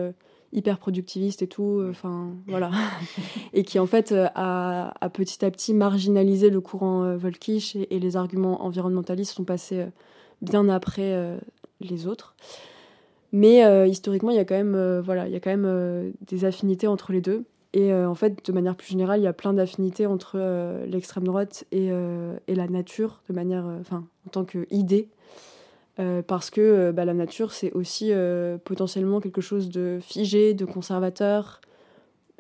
hyper 0.52 0.80
productiviste 0.80 1.42
et 1.42 1.48
tout, 1.48 1.80
euh, 1.80 1.90
enfin 1.92 2.32
voilà, 2.48 2.72
et 3.54 3.64
qui 3.64 3.80
en 3.80 3.86
fait 3.86 4.12
euh, 4.12 4.28
a, 4.36 5.10
petit 5.14 5.44
à 5.46 5.52
petit 5.52 5.74
marginalisé 5.74 6.50
le 6.50 6.62
courant 6.62 7.04
euh, 7.04 7.18
Volkisch 7.18 7.76
et, 7.76 8.00
les 8.00 8.18
arguments 8.18 8.64
environnementalistes 8.64 9.34
sont 9.34 9.44
passés 9.44 9.86
bien 10.42 10.70
après 10.70 11.38
les 11.82 12.08
autres. 12.08 12.36
Mais 13.32 13.90
historiquement, 13.90 14.32
il 14.32 14.38
y 14.38 14.40
a 14.40 14.46
quand 14.46 14.56
même, 14.56 15.00
voilà, 15.02 15.28
il 15.28 15.34
y 15.34 15.36
a 15.36 15.40
quand 15.40 15.56
même 15.56 16.14
des 16.26 16.46
affinités 16.46 16.88
entre 16.88 17.12
les 17.12 17.22
deux. 17.22 17.44
Et 17.74 17.94
en 17.94 18.16
fait, 18.16 18.44
de 18.46 18.52
manière 18.52 18.76
plus 18.76 18.88
générale, 18.88 19.20
il 19.20 19.24
y 19.24 19.28
a 19.28 19.34
plein 19.34 19.54
d'affinités 19.54 20.08
entre 20.08 20.40
l'extrême 20.88 21.24
droite 21.24 21.66
et, 21.72 21.90
et, 22.48 22.56
la 22.56 22.68
nature, 22.68 23.22
de 23.30 23.34
manière, 23.36 23.66
enfin, 23.80 24.08
en 24.26 24.30
tant 24.32 24.44
qu'idée. 24.44 25.10
Euh, 26.00 26.22
parce 26.22 26.50
que 26.50 26.62
euh, 26.62 26.92
bah, 26.94 27.04
la 27.04 27.14
nature, 27.14 27.52
c'est 27.52 27.74
aussi 27.74 28.12
euh, 28.12 28.58
potentiellement 28.58 29.20
quelque 29.20 29.42
chose 29.42 29.70
de 29.70 30.00
figé, 30.02 30.54
de 30.54 30.66
conservateur, 30.66 31.62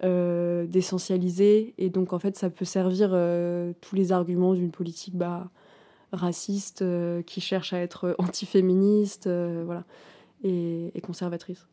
d'essentialisé. 0.02 1.74
Et 1.78 1.90
donc, 1.90 2.14
en 2.14 2.20
fait, 2.20 2.38
ça 2.38 2.50
peut 2.50 2.64
servir 2.64 3.10
tous 3.82 3.96
les 3.96 4.14
arguments 4.14 4.54
d'une 4.54 4.72
politique 4.72 5.18
bah, 5.18 5.50
raciste 6.14 6.86
qui 7.26 7.42
cherche 7.42 7.74
à 7.74 7.80
être 7.80 8.16
antiféministe 8.18 9.28
voilà, 9.28 9.84
et, 10.46 10.94
conservatrice. 11.04 11.68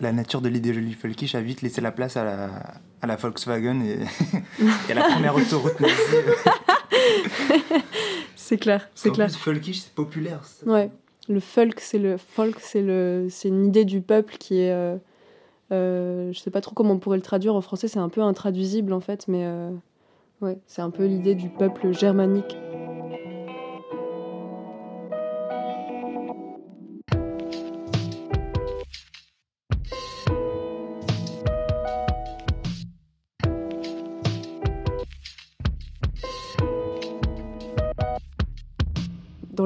La 0.00 0.12
nature 0.12 0.40
de 0.40 0.48
l'idéologie 0.48 0.94
folkish 0.94 1.34
a 1.34 1.40
vite 1.40 1.62
laissé 1.62 1.80
la 1.80 1.92
place 1.92 2.16
à 2.16 2.24
la, 2.24 2.50
à 3.02 3.06
la 3.06 3.16
Volkswagen 3.16 3.80
et, 3.82 3.98
et 4.88 4.92
à 4.92 4.94
la 4.94 5.02
première 5.02 5.34
autoroute 5.36 5.78
nazie. 5.80 5.92
C'est 8.36 8.58
clair, 8.58 8.90
c'est 8.94 9.10
clair. 9.10 9.28
plus, 9.28 9.36
folkish, 9.36 9.80
c'est 9.80 9.94
populaire. 9.94 10.44
ça. 10.44 10.66
Ouais, 10.66 10.90
le 11.28 11.40
folk, 11.40 11.80
c'est 11.80 11.98
le 11.98 12.16
folk, 12.16 12.56
c'est 12.58 12.82
le, 12.82 13.28
c'est 13.30 13.48
une 13.48 13.66
idée 13.66 13.84
du 13.84 14.02
peuple 14.02 14.36
qui 14.36 14.58
est, 14.60 14.72
euh, 14.72 14.96
euh, 15.72 16.32
je 16.32 16.38
sais 16.38 16.50
pas 16.50 16.60
trop 16.60 16.74
comment 16.74 16.94
on 16.94 16.98
pourrait 16.98 17.16
le 17.16 17.22
traduire 17.22 17.54
en 17.54 17.60
français. 17.60 17.88
C'est 17.88 17.98
un 18.00 18.08
peu 18.08 18.20
intraduisible 18.20 18.92
en 18.92 19.00
fait, 19.00 19.26
mais 19.28 19.44
euh, 19.46 19.70
ouais, 20.40 20.58
c'est 20.66 20.82
un 20.82 20.90
peu 20.90 21.06
l'idée 21.06 21.34
du 21.34 21.48
peuple 21.48 21.92
germanique. 21.92 22.56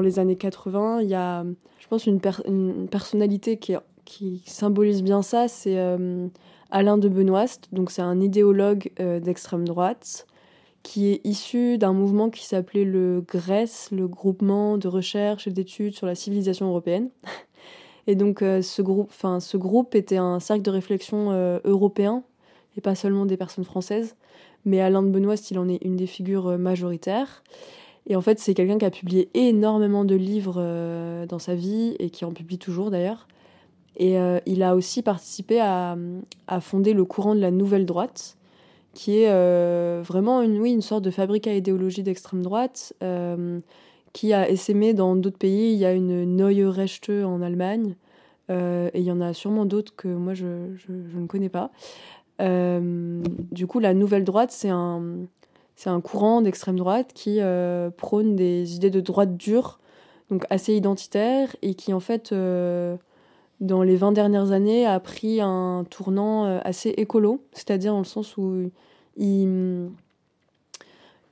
Les 0.07 0.19
années 0.19 0.37
80, 0.37 1.01
il 1.01 1.09
y 1.09 1.15
a, 1.15 1.43
je 1.79 1.87
pense, 1.87 2.07
une, 2.07 2.19
per- 2.19 2.43
une 2.45 2.87
personnalité 2.87 3.57
qui, 3.57 4.41
symbolise 4.45 5.03
bien 5.03 5.21
ça, 5.21 5.47
c'est 5.47 5.77
euh, 5.77 6.27
Alain 6.71 6.97
de 6.97 7.09
Benoist. 7.09 7.67
Donc, 7.73 7.91
c'est 7.91 8.01
un 8.01 8.19
idéologue 8.21 8.91
euh, 8.99 9.19
d'extrême 9.19 9.67
droite 9.67 10.25
qui 10.83 11.09
est 11.09 11.21
issu 11.25 11.77
d'un 11.77 11.91
mouvement 11.91 12.29
qui 12.29 12.45
s'appelait 12.45 12.85
le 12.85 13.21
GRES, 13.27 13.91
le 13.91 14.07
Groupement 14.07 14.77
de 14.77 14.87
recherche 14.87 15.45
et 15.45 15.51
d'études 15.51 15.93
sur 15.93 16.07
la 16.07 16.15
civilisation 16.15 16.67
européenne. 16.67 17.09
Et 18.07 18.15
donc, 18.15 18.41
euh, 18.41 18.61
ce, 18.61 18.81
groupe, 18.81 19.11
ce 19.11 19.57
groupe 19.57 19.93
était 19.93 20.15
un 20.15 20.39
cercle 20.39 20.61
de 20.61 20.71
réflexion 20.71 21.59
européen 21.65 22.23
et 22.77 22.81
pas 22.81 22.95
seulement 22.95 23.25
des 23.25 23.35
personnes 23.35 23.65
françaises. 23.65 24.15
Mais 24.63 24.79
Alain 24.79 25.03
de 25.03 25.09
Benoist, 25.09 25.51
il 25.51 25.59
en 25.59 25.67
est 25.67 25.83
une 25.83 25.97
des 25.97 26.07
figures 26.07 26.57
majoritaires. 26.57 27.43
Et 28.09 28.15
en 28.15 28.21
fait, 28.21 28.39
c'est 28.39 28.53
quelqu'un 28.53 28.77
qui 28.77 28.85
a 28.85 28.89
publié 28.91 29.29
énormément 29.33 30.05
de 30.05 30.15
livres 30.15 30.55
euh, 30.57 31.25
dans 31.25 31.39
sa 31.39 31.55
vie 31.55 31.95
et 31.99 32.09
qui 32.09 32.23
en 32.25 32.31
publie 32.31 32.57
toujours 32.57 32.89
d'ailleurs. 32.89 33.27
Et 33.97 34.17
euh, 34.17 34.39
il 34.45 34.63
a 34.63 34.75
aussi 34.75 35.01
participé 35.01 35.59
à, 35.59 35.97
à 36.47 36.61
fonder 36.61 36.93
le 36.93 37.03
courant 37.03 37.35
de 37.35 37.41
la 37.41 37.51
nouvelle 37.51 37.85
droite, 37.85 38.37
qui 38.93 39.19
est 39.19 39.29
euh, 39.29 40.01
vraiment 40.05 40.41
une, 40.41 40.59
oui, 40.59 40.71
une 40.71 40.81
sorte 40.81 41.03
de 41.03 41.11
fabrique 41.11 41.47
à 41.47 41.53
idéologie 41.53 42.03
d'extrême 42.03 42.41
droite, 42.43 42.93
qui 44.13 44.33
a 44.33 44.49
essaimé 44.49 44.93
dans 44.93 45.15
d'autres 45.15 45.37
pays. 45.37 45.73
Il 45.73 45.77
y 45.77 45.85
a 45.85 45.93
une 45.93 46.23
Neue 46.37 46.69
Rechte 46.69 47.09
en 47.09 47.41
Allemagne, 47.41 47.95
et 48.49 48.89
il 48.95 49.03
y 49.03 49.11
en 49.11 49.19
a 49.19 49.33
sûrement 49.33 49.65
d'autres 49.65 49.95
que 49.95 50.07
moi 50.07 50.33
je, 50.33 50.45
je- 50.75 51.17
ne 51.17 51.27
connais 51.27 51.49
pas. 51.49 51.71
Du 52.39 53.67
coup, 53.67 53.79
la 53.79 53.93
nouvelle 53.93 54.23
droite, 54.23 54.51
c'est 54.51 54.69
un, 54.69 55.01
c'est 55.77 55.91
un 55.91 56.01
courant 56.01 56.41
d'extrême 56.41 56.75
droite 56.75 57.11
qui 57.13 57.37
euh, 57.39 57.91
prône 57.91 58.35
des 58.35 58.75
idées 58.75 58.89
de 58.89 58.99
droite 58.99 59.37
dure, 59.37 59.79
donc 60.31 60.43
assez 60.49 60.73
identitaires, 60.73 61.55
et 61.61 61.75
qui 61.75 61.93
en 61.93 61.99
fait, 61.99 62.31
euh, 62.31 62.97
dans 63.61 63.83
les 63.83 63.95
20 63.95 64.11
dernières 64.11 64.51
années, 64.51 64.87
a 64.87 64.99
pris 64.99 65.39
un 65.39 65.85
tournant 65.87 66.45
euh, 66.45 66.59
assez 66.63 66.89
écolo, 66.89 67.43
c'est-à-dire 67.53 67.93
dans 67.93 67.99
le 67.99 68.05
sens 68.05 68.37
où 68.37 68.71
il, 69.17 69.91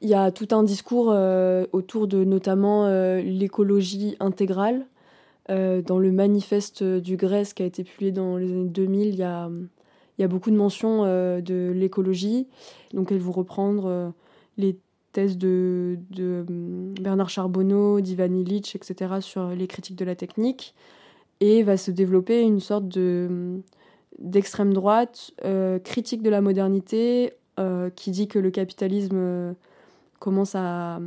y 0.01 0.13
a 0.13 0.29
tout 0.29 0.49
un 0.51 0.61
discours 0.61 1.07
autour 1.71 2.07
de 2.07 2.23
notamment 2.23 2.87
l'écologie 3.17 4.15
intégrale. 4.19 4.85
Dans 5.49 5.97
le 5.97 6.11
manifeste 6.11 6.83
du 6.83 7.17
GRES 7.17 7.53
qui 7.55 7.63
a 7.63 7.65
été 7.65 7.83
publié 7.83 8.11
dans 8.11 8.37
les 8.37 8.51
années 8.51 8.69
2000, 8.69 9.07
il 9.07 9.15
y 9.15 9.23
a, 9.23 9.49
y 10.19 10.23
a 10.23 10.27
beaucoup 10.27 10.51
de 10.51 10.55
mentions 10.55 11.03
de 11.05 11.71
l'écologie. 11.73 12.47
Donc 12.93 13.11
elles 13.11 13.19
vont 13.19 13.31
reprendre 13.31 14.13
les 14.57 14.77
thèses 15.11 15.37
de, 15.37 15.97
hum, 16.17 16.93
Bernard 16.99 17.29
Charbonneau, 17.29 18.01
d'Ivan 18.01 18.33
Illich, 18.33 18.75
etc. 18.75 19.15
sur 19.21 19.49
les 19.49 19.67
critiques 19.67 19.95
de 19.95 20.05
la 20.05 20.15
technique. 20.15 20.75
Et 21.41 21.63
va 21.63 21.77
se 21.77 21.91
développer 21.91 22.41
une 22.41 22.61
sorte 22.61 22.87
de 22.87 23.27
hum, 23.29 23.61
d'extrême 24.19 24.73
droite 24.73 25.31
euh, 25.43 25.79
critique 25.79 26.21
de 26.21 26.29
la 26.29 26.41
modernité 26.41 27.33
euh, 27.59 27.89
qui 27.89 28.11
dit 28.11 28.27
que 28.27 28.39
le 28.39 28.51
capitalisme 28.51 29.15
euh, 29.17 29.53
commence 30.19 30.55
à, 30.55 30.99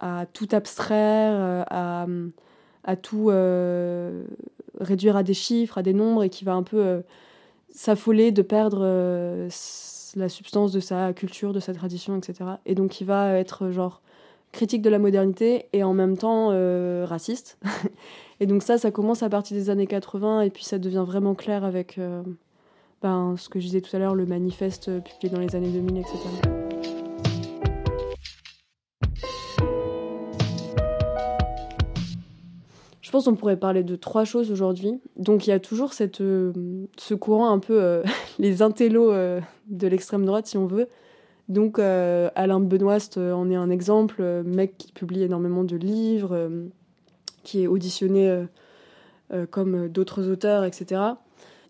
à 0.00 0.26
tout 0.26 0.48
abstraire, 0.52 1.64
à, 1.70 2.06
tout 3.00 3.30
réduire 4.80 5.16
à 5.16 5.22
des 5.22 5.34
chiffres, 5.34 5.78
à 5.78 5.82
des 5.82 5.92
nombres, 5.92 6.24
et 6.24 6.30
qui 6.30 6.44
va 6.44 6.54
un 6.54 6.62
peu 6.62 7.02
s'affoler 7.70 8.32
de 8.32 8.42
perdre 8.42 9.48
la 10.16 10.28
substance 10.28 10.72
de 10.72 10.80
sa 10.80 11.12
culture, 11.12 11.52
de 11.52 11.60
sa 11.60 11.74
tradition, 11.74 12.16
etc. 12.16 12.50
Et 12.66 12.74
donc 12.74 13.00
il 13.00 13.06
va 13.06 13.34
être 13.38 13.70
genre 13.70 14.02
critique 14.52 14.82
de 14.82 14.90
la 14.90 14.98
modernité 14.98 15.66
et 15.72 15.84
en 15.84 15.94
même 15.94 16.16
temps 16.16 16.48
euh, 16.50 17.04
raciste. 17.08 17.58
et 18.40 18.46
donc 18.46 18.62
ça, 18.62 18.78
ça 18.78 18.90
commence 18.90 19.22
à 19.22 19.28
partir 19.28 19.56
des 19.56 19.70
années 19.70 19.86
80 19.86 20.42
et 20.42 20.50
puis 20.50 20.64
ça 20.64 20.78
devient 20.78 21.04
vraiment 21.06 21.34
clair 21.34 21.64
avec 21.64 21.98
euh, 21.98 22.22
ben, 23.02 23.34
ce 23.36 23.48
que 23.48 23.60
je 23.60 23.66
disais 23.66 23.80
tout 23.80 23.94
à 23.94 23.98
l'heure, 23.98 24.14
le 24.14 24.26
manifeste 24.26 24.88
euh, 24.88 25.00
publié 25.00 25.32
dans 25.32 25.40
les 25.40 25.54
années 25.54 25.70
2000, 25.70 25.98
etc. 25.98 26.59
Je 33.10 33.12
pense 33.12 33.24
qu'on 33.24 33.34
pourrait 33.34 33.56
parler 33.56 33.82
de 33.82 33.96
trois 33.96 34.22
choses 34.22 34.52
aujourd'hui. 34.52 35.00
Donc 35.16 35.48
il 35.48 35.50
y 35.50 35.52
a 35.52 35.58
toujours 35.58 35.90
euh, 36.20 36.52
ce 36.96 37.14
courant 37.14 37.50
un 37.50 37.58
peu 37.58 37.82
euh, 37.82 38.04
les 38.38 38.62
intellos 38.62 39.10
euh, 39.10 39.40
de 39.66 39.88
l'extrême 39.88 40.24
droite, 40.24 40.46
si 40.46 40.56
on 40.56 40.68
veut. 40.68 40.86
Donc 41.48 41.80
Alain 41.80 42.60
Benoist 42.60 43.18
en 43.18 43.50
est 43.50 43.56
un 43.56 43.68
exemple, 43.68 44.22
mec 44.44 44.78
qui 44.78 44.92
publie 44.92 45.24
énormément 45.24 45.64
de 45.64 45.76
livres, 45.76 46.48
qui 47.42 47.64
est 47.64 47.66
auditionné 47.66 48.44
comme 49.50 49.88
d'autres 49.88 50.28
auteurs, 50.28 50.62
etc. 50.62 51.00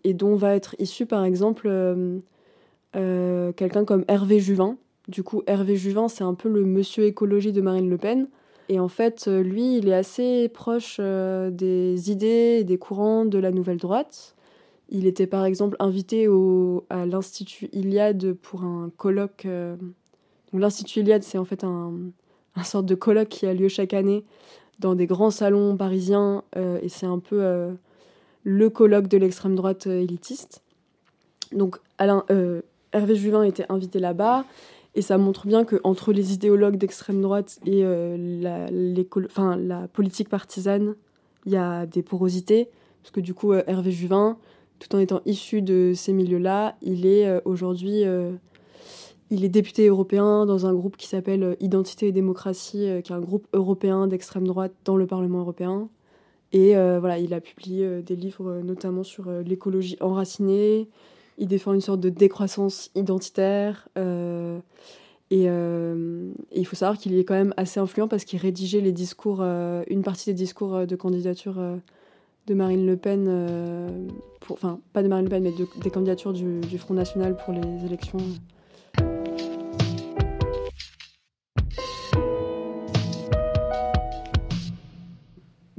Et 0.03 0.13
dont 0.13 0.35
va 0.35 0.53
être 0.53 0.75
issu 0.77 1.07
par 1.07 1.25
exemple 1.25 1.67
quelqu'un 2.93 3.83
comme 3.85 4.05
Hervé 4.07 4.39
Juvin. 4.39 4.77
Du 5.07 5.23
coup, 5.23 5.41
Hervé 5.47 5.75
Juvin, 5.77 6.07
c'est 6.07 6.23
un 6.23 6.35
peu 6.35 6.49
le 6.49 6.63
monsieur 6.63 7.05
écologie 7.05 7.51
de 7.51 7.61
Marine 7.61 7.89
Le 7.89 7.97
Pen. 7.97 8.27
Et 8.71 8.79
en 8.79 8.87
fait, 8.87 9.25
euh, 9.27 9.43
lui, 9.43 9.79
il 9.79 9.89
est 9.89 9.93
assez 9.93 10.47
proche 10.47 10.95
euh, 11.01 11.51
des 11.51 12.09
idées 12.09 12.59
et 12.61 12.63
des 12.63 12.77
courants 12.77 13.25
de 13.25 13.37
la 13.37 13.51
nouvelle 13.51 13.75
droite. 13.75 14.33
Il 14.87 15.07
était 15.07 15.27
par 15.27 15.43
exemple 15.43 15.75
invité 15.79 16.29
au, 16.29 16.85
à 16.89 17.05
l'Institut 17.05 17.67
Iliade 17.73 18.31
pour 18.31 18.63
un 18.63 18.89
colloque. 18.95 19.43
euh, 19.45 19.75
L'Institut 20.53 21.01
Iliade, 21.01 21.23
c'est 21.23 21.37
en 21.37 21.43
fait 21.43 21.65
un, 21.65 21.91
un 22.55 22.63
sorte 22.63 22.85
de 22.85 22.95
colloque 22.95 23.27
qui 23.27 23.45
a 23.45 23.53
lieu 23.53 23.67
chaque 23.67 23.93
année 23.93 24.23
dans 24.79 24.95
des 24.95 25.05
grands 25.05 25.31
salons 25.31 25.75
parisiens. 25.75 26.43
et 26.55 26.87
c'est 26.87 27.05
un 27.05 27.19
peu 27.19 27.69
le 28.43 28.69
colloque 28.69 29.07
de 29.07 29.17
l'extrême 29.17 29.55
droite 29.55 29.85
élitiste. 29.85 30.63
Donc 31.51 31.77
Alain, 31.99 32.25
Hervé 32.91 33.15
Juvin 33.15 33.43
était 33.43 33.65
invité 33.69 33.99
là-bas. 33.99 34.43
Et 34.93 35.01
ça 35.01 35.17
montre 35.17 35.47
bien 35.47 35.63
qu'entre 35.63 36.11
les 36.11 36.33
idéologues 36.33 36.75
d'extrême 36.75 37.21
droite 37.21 37.59
et 37.65 37.81
euh, 37.83 38.17
la, 38.41 39.87
politique 39.87 40.29
partisane, 40.29 40.95
il 41.45 41.53
y 41.53 41.57
a 41.57 41.85
des 41.85 42.03
porosités. 42.03 42.69
Parce 43.01 43.11
que 43.11 43.21
du 43.21 43.33
coup, 43.33 43.53
euh, 43.53 43.63
Hervé 43.67 43.91
Juvin, 43.91 44.37
tout 44.79 44.93
en 44.95 44.99
étant 44.99 45.21
issu 45.25 45.61
de 45.61 45.93
ces 45.95 46.11
milieux-là, 46.11 46.75
il 46.81 47.05
est 47.05 47.25
euh, 47.27 47.39
aujourd'hui 47.45 48.03
il 49.33 49.49
député 49.49 49.87
européen 49.87 50.45
dans 50.45 50.65
un 50.65 50.73
groupe 50.73 50.97
qui 50.97 51.07
s'appelle 51.07 51.55
Identité 51.61 52.07
et 52.07 52.11
démocratie, 52.11 52.85
qui 53.01 53.13
est 53.13 53.15
un 53.15 53.21
groupe 53.21 53.47
européen 53.53 54.07
d'extrême 54.07 54.45
droite 54.45 54.73
dans 54.83 54.97
le 54.97 55.07
Parlement 55.07 55.39
européen. 55.39 55.87
Et 56.51 56.73
voilà, 56.73 57.17
il 57.17 57.33
a 57.33 57.39
publié 57.39 58.01
des 58.01 58.17
livres 58.17 58.59
notamment 58.61 59.03
sur 59.03 59.31
l'écologie 59.31 59.95
enracinée. 60.01 60.89
Il 61.41 61.47
défend 61.47 61.73
une 61.73 61.81
sorte 61.81 61.99
de 61.99 62.09
décroissance 62.09 62.89
identitaire. 62.95 63.89
euh, 63.97 64.59
et, 65.31 65.45
euh, 65.47 66.31
et 66.51 66.59
il 66.59 66.65
faut 66.65 66.75
savoir 66.75 66.97
qu'il 66.97 67.17
est 67.17 67.23
quand 67.23 67.33
même 67.33 67.53
assez 67.57 67.79
influent 67.79 68.07
parce 68.07 68.25
qu'il 68.25 68.37
rédigeait 68.39 68.81
les 68.81 68.91
discours, 68.91 69.39
euh, 69.41 69.81
une 69.89 70.03
partie 70.03 70.29
des 70.29 70.33
discours 70.33 70.85
de 70.85 70.95
candidature 70.95 71.55
de 72.47 72.53
Marine 72.53 72.85
Le 72.85 72.97
Pen, 72.97 74.09
enfin 74.49 74.79
pas 74.93 75.01
de 75.03 75.07
Marine 75.07 75.25
Le 75.25 75.29
Pen, 75.29 75.43
mais 75.43 75.51
de- 75.51 75.67
des 75.81 75.89
candidatures 75.89 76.33
du 76.33 76.77
Front 76.77 76.93
National 76.93 77.37
pour 77.37 77.53
les 77.53 77.85
élections. 77.85 78.17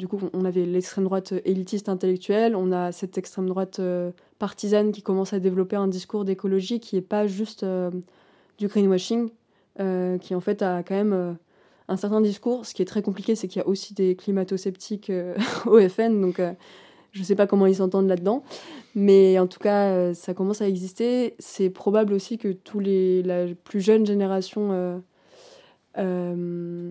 Du 0.02 0.08
coup, 0.08 0.18
on 0.32 0.44
avait 0.44 0.64
l'extrême 0.64 1.04
droite 1.04 1.32
élitiste 1.44 1.88
intellectuelle, 1.88 2.56
on 2.56 2.72
a 2.72 2.90
cette 2.90 3.18
extrême 3.18 3.46
droite 3.46 3.78
euh, 3.78 4.10
partisane 4.40 4.90
qui 4.90 5.00
commence 5.00 5.32
à 5.32 5.38
développer 5.38 5.76
un 5.76 5.86
discours 5.86 6.24
d'écologie 6.24 6.80
qui 6.80 6.96
n'est 6.96 7.02
pas 7.02 7.28
juste 7.28 7.62
euh, 7.62 7.88
du 8.58 8.66
greenwashing, 8.66 9.28
euh, 9.78 10.18
qui 10.18 10.34
en 10.34 10.40
fait 10.40 10.60
a 10.60 10.82
quand 10.82 10.96
même 10.96 11.12
euh, 11.12 11.32
un 11.86 11.96
certain 11.96 12.20
discours. 12.20 12.66
Ce 12.66 12.74
qui 12.74 12.82
est 12.82 12.84
très 12.84 13.00
compliqué, 13.00 13.36
c'est 13.36 13.46
qu'il 13.46 13.62
y 13.62 13.64
a 13.64 13.68
aussi 13.68 13.94
des 13.94 14.16
climato-sceptiques 14.16 15.08
euh, 15.10 15.36
au 15.66 15.78
FN, 15.88 16.20
donc 16.20 16.40
euh, 16.40 16.52
je 17.12 17.20
ne 17.20 17.24
sais 17.24 17.36
pas 17.36 17.46
comment 17.46 17.66
ils 17.66 17.76
s'entendent 17.76 18.08
là-dedans. 18.08 18.42
Mais 18.96 19.38
en 19.38 19.46
tout 19.46 19.60
cas, 19.60 19.90
euh, 19.90 20.14
ça 20.14 20.34
commence 20.34 20.62
à 20.62 20.68
exister. 20.68 21.36
C'est 21.38 21.70
probable 21.70 22.12
aussi 22.12 22.38
que 22.38 22.48
tous 22.48 22.80
les, 22.80 23.22
la 23.22 23.46
plus 23.62 23.80
jeune 23.80 24.04
génération 24.04 25.00
euh, 25.98 26.90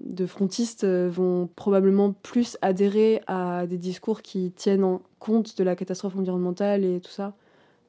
de 0.00 0.26
frontistes 0.26 0.84
vont 0.84 1.48
probablement 1.54 2.12
plus 2.12 2.56
adhérer 2.62 3.20
à 3.26 3.66
des 3.66 3.78
discours 3.78 4.22
qui 4.22 4.50
tiennent 4.52 4.84
en 4.84 5.02
compte 5.18 5.56
de 5.56 5.64
la 5.64 5.76
catastrophe 5.76 6.16
environnementale 6.16 6.84
et 6.84 7.00
tout 7.00 7.10
ça. 7.10 7.34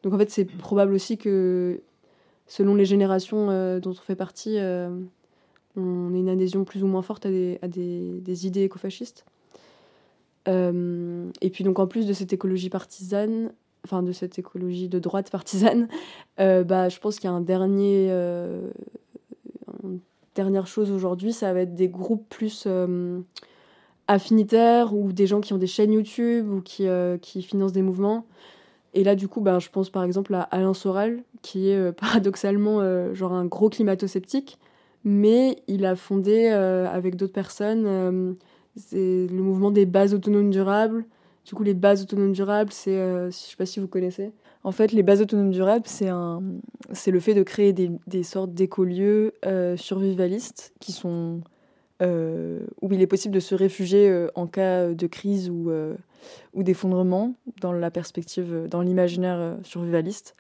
Donc 0.04 0.14
en 0.14 0.18
fait, 0.18 0.30
c'est 0.30 0.46
probable 0.46 0.94
aussi 0.94 1.18
que 1.18 1.82
selon 2.48 2.76
les 2.76 2.86
générations 2.86 3.48
dont 3.80 3.92
on 3.92 3.94
fait 3.94 4.16
partie, 4.16 4.58
on 5.78 6.14
ait 6.14 6.20
une 6.20 6.30
adhésion 6.30 6.64
plus 6.64 6.84
ou 6.84 6.88
moins 6.88 7.02
forte 7.02 7.26
à 7.26 7.30
des, 7.30 7.60
des, 7.62 8.48
idées 8.48 8.64
écofascistes. 8.64 9.26
et 10.48 11.50
puis 11.52 11.64
donc 11.64 11.80
en 11.80 11.88
plus 11.88 12.06
de 12.08 12.14
cette 12.14 12.34
écologie 12.34 12.70
partisane, 12.70 13.52
enfin 13.86 14.04
de 14.04 14.12
cette 14.12 14.38
écologie 14.40 14.88
de 14.88 15.00
droite 15.00 15.30
partisane, 15.32 15.88
euh, 16.40 16.64
bah, 16.64 16.90
je 16.90 17.00
pense 17.00 17.18
qu'il 17.18 17.30
y 17.30 17.34
a 17.34 17.36
un 17.36 17.42
dernier, 17.42 18.08
euh, 18.10 18.70
dernière 20.36 20.68
chose 20.68 20.92
aujourd'hui, 20.92 21.34
ça 21.34 21.54
va 21.54 21.62
être 21.62 21.76
des 21.76 21.90
groupes 21.90 22.28
plus 22.30 22.66
euh, 22.68 23.20
affinitaires 24.08 24.94
ou 24.94 25.12
des 25.12 25.28
gens 25.28 25.42
qui 25.42 25.54
ont 25.54 25.58
des 25.58 25.68
chaînes 25.68 25.94
YouTube 25.94 26.52
ou 26.52 26.62
qui, 26.62 26.88
qui 27.22 27.42
financent 27.42 27.74
des 27.74 27.82
mouvements. 27.82 28.26
Et 28.94 29.04
là, 29.04 29.16
du 29.16 29.28
coup, 29.28 29.42
bah, 29.42 29.60
je 29.60 29.70
pense 29.70 29.90
par 29.90 30.04
exemple 30.04 30.34
à 30.34 30.42
Alain 30.42 30.74
Soral, 30.74 31.24
qui 31.42 31.70
est 31.70 31.92
paradoxalement 31.98 33.14
genre 33.14 33.34
un 33.34 33.46
gros 33.46 33.70
climato-sceptique, 33.70 34.58
mais 35.04 35.58
il 35.68 35.86
a 35.86 35.96
fondé 35.96 36.48
avec 36.48 37.16
d'autres 37.16 37.34
personnes 37.34 38.36
le 38.92 39.42
mouvement 39.42 39.72
des 39.72 39.86
bases 39.86 40.14
autonomes 40.14 40.50
durables 40.50 41.06
du 41.46 41.56
coup, 41.56 41.64
les 41.64 41.74
bases 41.74 42.04
autonomes 42.04 42.34
durables, 42.34 42.72
c'est, 42.72 42.98
euh, 42.98 43.32
je 43.32 43.36
sais 43.36 43.56
pas 43.56 43.66
si 43.66 43.80
vous 43.80 43.88
connaissez. 43.88 44.32
En 44.64 44.72
fait, 44.72 44.92
les 44.92 45.04
bases 45.04 45.22
autonomes 45.22 45.52
durables, 45.52 45.86
c'est, 45.88 46.10
le 46.10 47.20
fait 47.20 47.34
de 47.34 47.44
créer 47.44 47.74
des, 47.74 48.24
sortes 48.24 48.54
d'écolieux 48.54 49.34
euh, 49.46 49.76
survivalistes 49.78 50.74
euh, 52.02 52.60
où 52.82 52.92
il 52.94 53.02
est 53.02 53.08
possible 53.08 53.34
de 53.34 53.40
se 53.40 53.56
réfugier 53.56 54.28
en 54.36 54.48
cas 54.48 54.94
de 54.94 55.08
crise 55.08 55.50
ou, 55.50 55.72
d'effondrement 56.56 57.34
dans 57.60 57.74
la 57.74 57.92
perspective, 57.92 58.68
dans 58.70 58.82
l'imaginaire 58.82 59.58
survivaliste. 59.64 60.36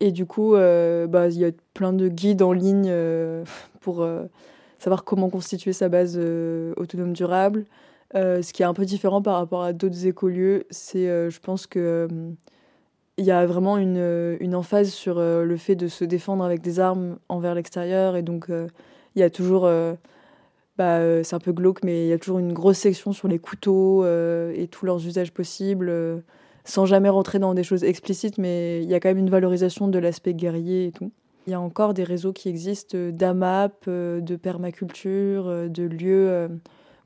Et 0.00 0.12
du 0.12 0.26
coup, 0.26 0.52
bah, 0.52 1.28
il 1.28 1.38
y 1.38 1.44
a 1.44 1.50
plein 1.74 1.92
de 1.92 2.08
guides 2.08 2.42
en 2.42 2.52
ligne 2.52 2.92
pour 3.80 4.06
savoir 4.78 5.04
comment 5.04 5.28
constituer 5.28 5.72
sa 5.72 5.88
base 5.88 6.18
autonome 6.76 7.12
durable. 7.12 7.66
Euh, 8.14 8.40
ce 8.40 8.52
qui 8.52 8.62
est 8.62 8.66
un 8.66 8.74
peu 8.74 8.84
différent 8.84 9.20
par 9.20 9.34
rapport 9.34 9.62
à 9.62 9.72
d'autres 9.72 10.06
écolieux, 10.06 10.64
c'est, 10.70 11.08
euh, 11.08 11.28
je 11.28 11.40
pense 11.40 11.66
que 11.66 12.08
il 13.18 13.24
y 13.24 13.30
a 13.30 13.44
vraiment 13.46 13.76
une, 13.76 14.36
une 14.40 14.54
emphase 14.54 14.90
sur 14.90 15.18
euh, 15.18 15.44
le 15.44 15.56
fait 15.56 15.74
de 15.74 15.88
se 15.88 16.04
défendre 16.04 16.44
avec 16.44 16.60
des 16.60 16.80
armes 16.80 17.18
envers 17.28 17.54
l'extérieur. 17.54 18.16
Et 18.16 18.22
donc, 18.22 18.46
il 18.48 19.20
y 19.20 19.22
a 19.22 19.30
toujours, 19.30 19.68
bah, 20.78 21.24
c'est 21.24 21.34
un 21.34 21.40
peu 21.40 21.52
glauque, 21.52 21.82
mais 21.82 22.06
il 22.06 22.08
y 22.08 22.12
a 22.12 22.18
toujours 22.18 22.38
une 22.38 22.52
grosse 22.52 22.78
section 22.78 23.12
sur 23.12 23.28
les 23.28 23.38
couteaux 23.38 24.04
et 24.06 24.68
tous 24.70 24.86
leurs 24.86 25.04
usages 25.04 25.32
possibles, 25.32 25.92
sans 26.64 26.86
jamais 26.86 27.08
rentrer 27.08 27.38
dans 27.38 27.54
des 27.54 27.64
choses 27.64 27.84
explicites, 27.84 28.38
mais 28.38 28.82
il 28.82 28.88
y 28.88 28.94
a 28.94 29.00
quand 29.00 29.08
même 29.08 29.18
une 29.18 29.30
valorisation 29.30 29.88
de 29.88 29.98
l'aspect 29.98 30.34
guerrier 30.34 30.86
et 30.86 30.92
tout. 30.92 31.10
Il 31.46 31.50
y 31.50 31.54
a 31.54 31.60
encore 31.60 31.94
des 31.94 32.04
réseaux 32.04 32.32
qui 32.32 32.48
existent 32.48 32.96
d'AMAP, 33.10 33.88
de 33.88 34.36
permaculture, 34.36 35.68
de 35.68 35.82
lieux 35.82 36.48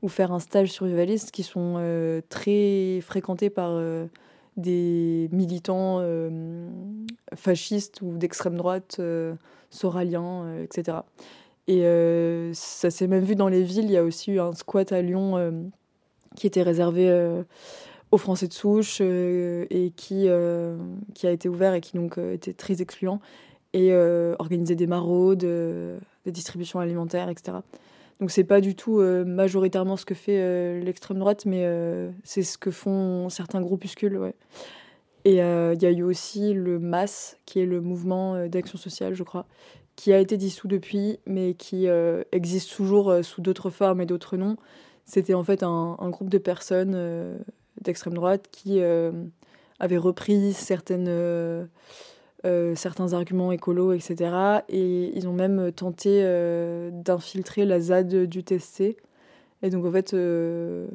ou 0.03 0.09
faire 0.09 0.31
un 0.33 0.39
stage 0.39 0.71
survivaliste 0.71 1.31
qui 1.31 1.41
sont 1.41 1.75
euh, 1.77 2.21
très 2.29 2.99
fréquentés 3.01 3.49
par 3.49 3.71
euh, 3.71 4.05
des 4.57 5.29
militants 5.31 5.97
euh, 5.99 6.69
fascistes 7.35 8.01
ou 8.01 8.17
d'extrême 8.17 8.55
droite, 8.55 9.01
soraliens, 9.69 10.57
etc. 10.61 10.97
Et 11.67 11.83
ça 12.53 12.91
s'est 12.91 13.07
même 13.07 13.23
vu 13.23 13.35
dans 13.35 13.47
les 13.47 13.63
villes. 13.63 13.85
Il 13.85 13.91
y 13.91 13.97
a 13.97 14.03
aussi 14.03 14.31
eu 14.31 14.39
un 14.39 14.53
squat 14.53 14.91
à 14.91 15.01
Lyon 15.01 15.71
qui 16.35 16.47
était 16.47 16.61
réservé 16.61 17.09
aux 18.11 18.17
Français 18.17 18.47
de 18.47 18.53
souche 18.53 19.01
et 19.01 19.93
qui, 19.95 20.27
qui 21.13 21.27
a 21.27 21.31
été 21.31 21.49
ouvert 21.49 21.73
et 21.73 21.81
qui 21.81 21.97
donc 21.97 22.17
était 22.17 22.53
très 22.53 22.81
excluant 22.81 23.19
et 23.73 23.95
organisait 24.37 24.75
des 24.75 24.87
maraudes, 24.87 25.45
des 26.25 26.31
distributions 26.31 26.79
alimentaires, 26.79 27.29
etc. 27.29 27.57
Donc 28.19 28.31
c'est 28.31 28.43
pas 28.43 28.61
du 28.61 28.75
tout 28.75 28.99
euh, 28.99 29.25
majoritairement 29.25 29.97
ce 29.97 30.05
que 30.05 30.13
fait 30.13 30.39
euh, 30.39 30.79
l'extrême 30.81 31.19
droite, 31.19 31.45
mais 31.45 31.65
euh, 31.65 32.11
c'est 32.23 32.43
ce 32.43 32.57
que 32.57 32.71
font 32.71 33.29
certains 33.29 33.61
groupuscules. 33.61 34.33
Et 35.25 35.37
il 35.37 35.37
y 35.37 35.85
a 35.85 35.91
eu 35.91 36.03
aussi 36.03 36.53
le 36.53 36.79
MAS, 36.79 37.37
qui 37.45 37.61
est 37.61 37.65
le 37.65 37.79
mouvement 37.79 38.45
d'action 38.47 38.77
sociale, 38.77 39.13
je 39.13 39.23
crois, 39.23 39.45
qui 39.95 40.11
a 40.11 40.19
été 40.19 40.35
dissous 40.35 40.67
depuis, 40.67 41.17
mais 41.25 41.53
qui 41.53 41.87
existe 42.33 42.75
toujours 42.75 43.13
sous 43.21 43.39
d'autres 43.39 43.69
formes 43.69 44.01
et 44.01 44.05
d'autres 44.05 44.35
noms. 44.35 44.57
C'était 45.05 45.33
en 45.33 45.45
fait 45.45 45.63
un, 45.63 45.95
un, 45.97 46.09
groupe 46.09 46.29
de 46.29 46.39
personnes 46.39 47.39
d'extrême 47.79 48.15
droite 48.15 48.49
qui 48.51 48.81
avaient 49.79 49.97
repris 49.97 50.51
certaines 50.51 51.69
euh, 52.45 52.75
certains 52.75 53.13
arguments 53.13 53.53
écolos, 53.53 53.93
etc. 53.93 54.61
Et 54.67 55.17
ils 55.17 55.29
ont 55.29 55.33
même 55.33 55.71
tenté 55.71 56.21
euh, 56.23 56.89
d'infiltrer 56.91 57.63
la 57.63 57.79
ZAD 57.79 58.25
du 58.25 58.41
TSC. 58.41 58.97
Et 59.61 59.69
donc, 59.69 59.85
en 59.85 59.91
fait, 59.91 60.13
euh, 60.13 60.87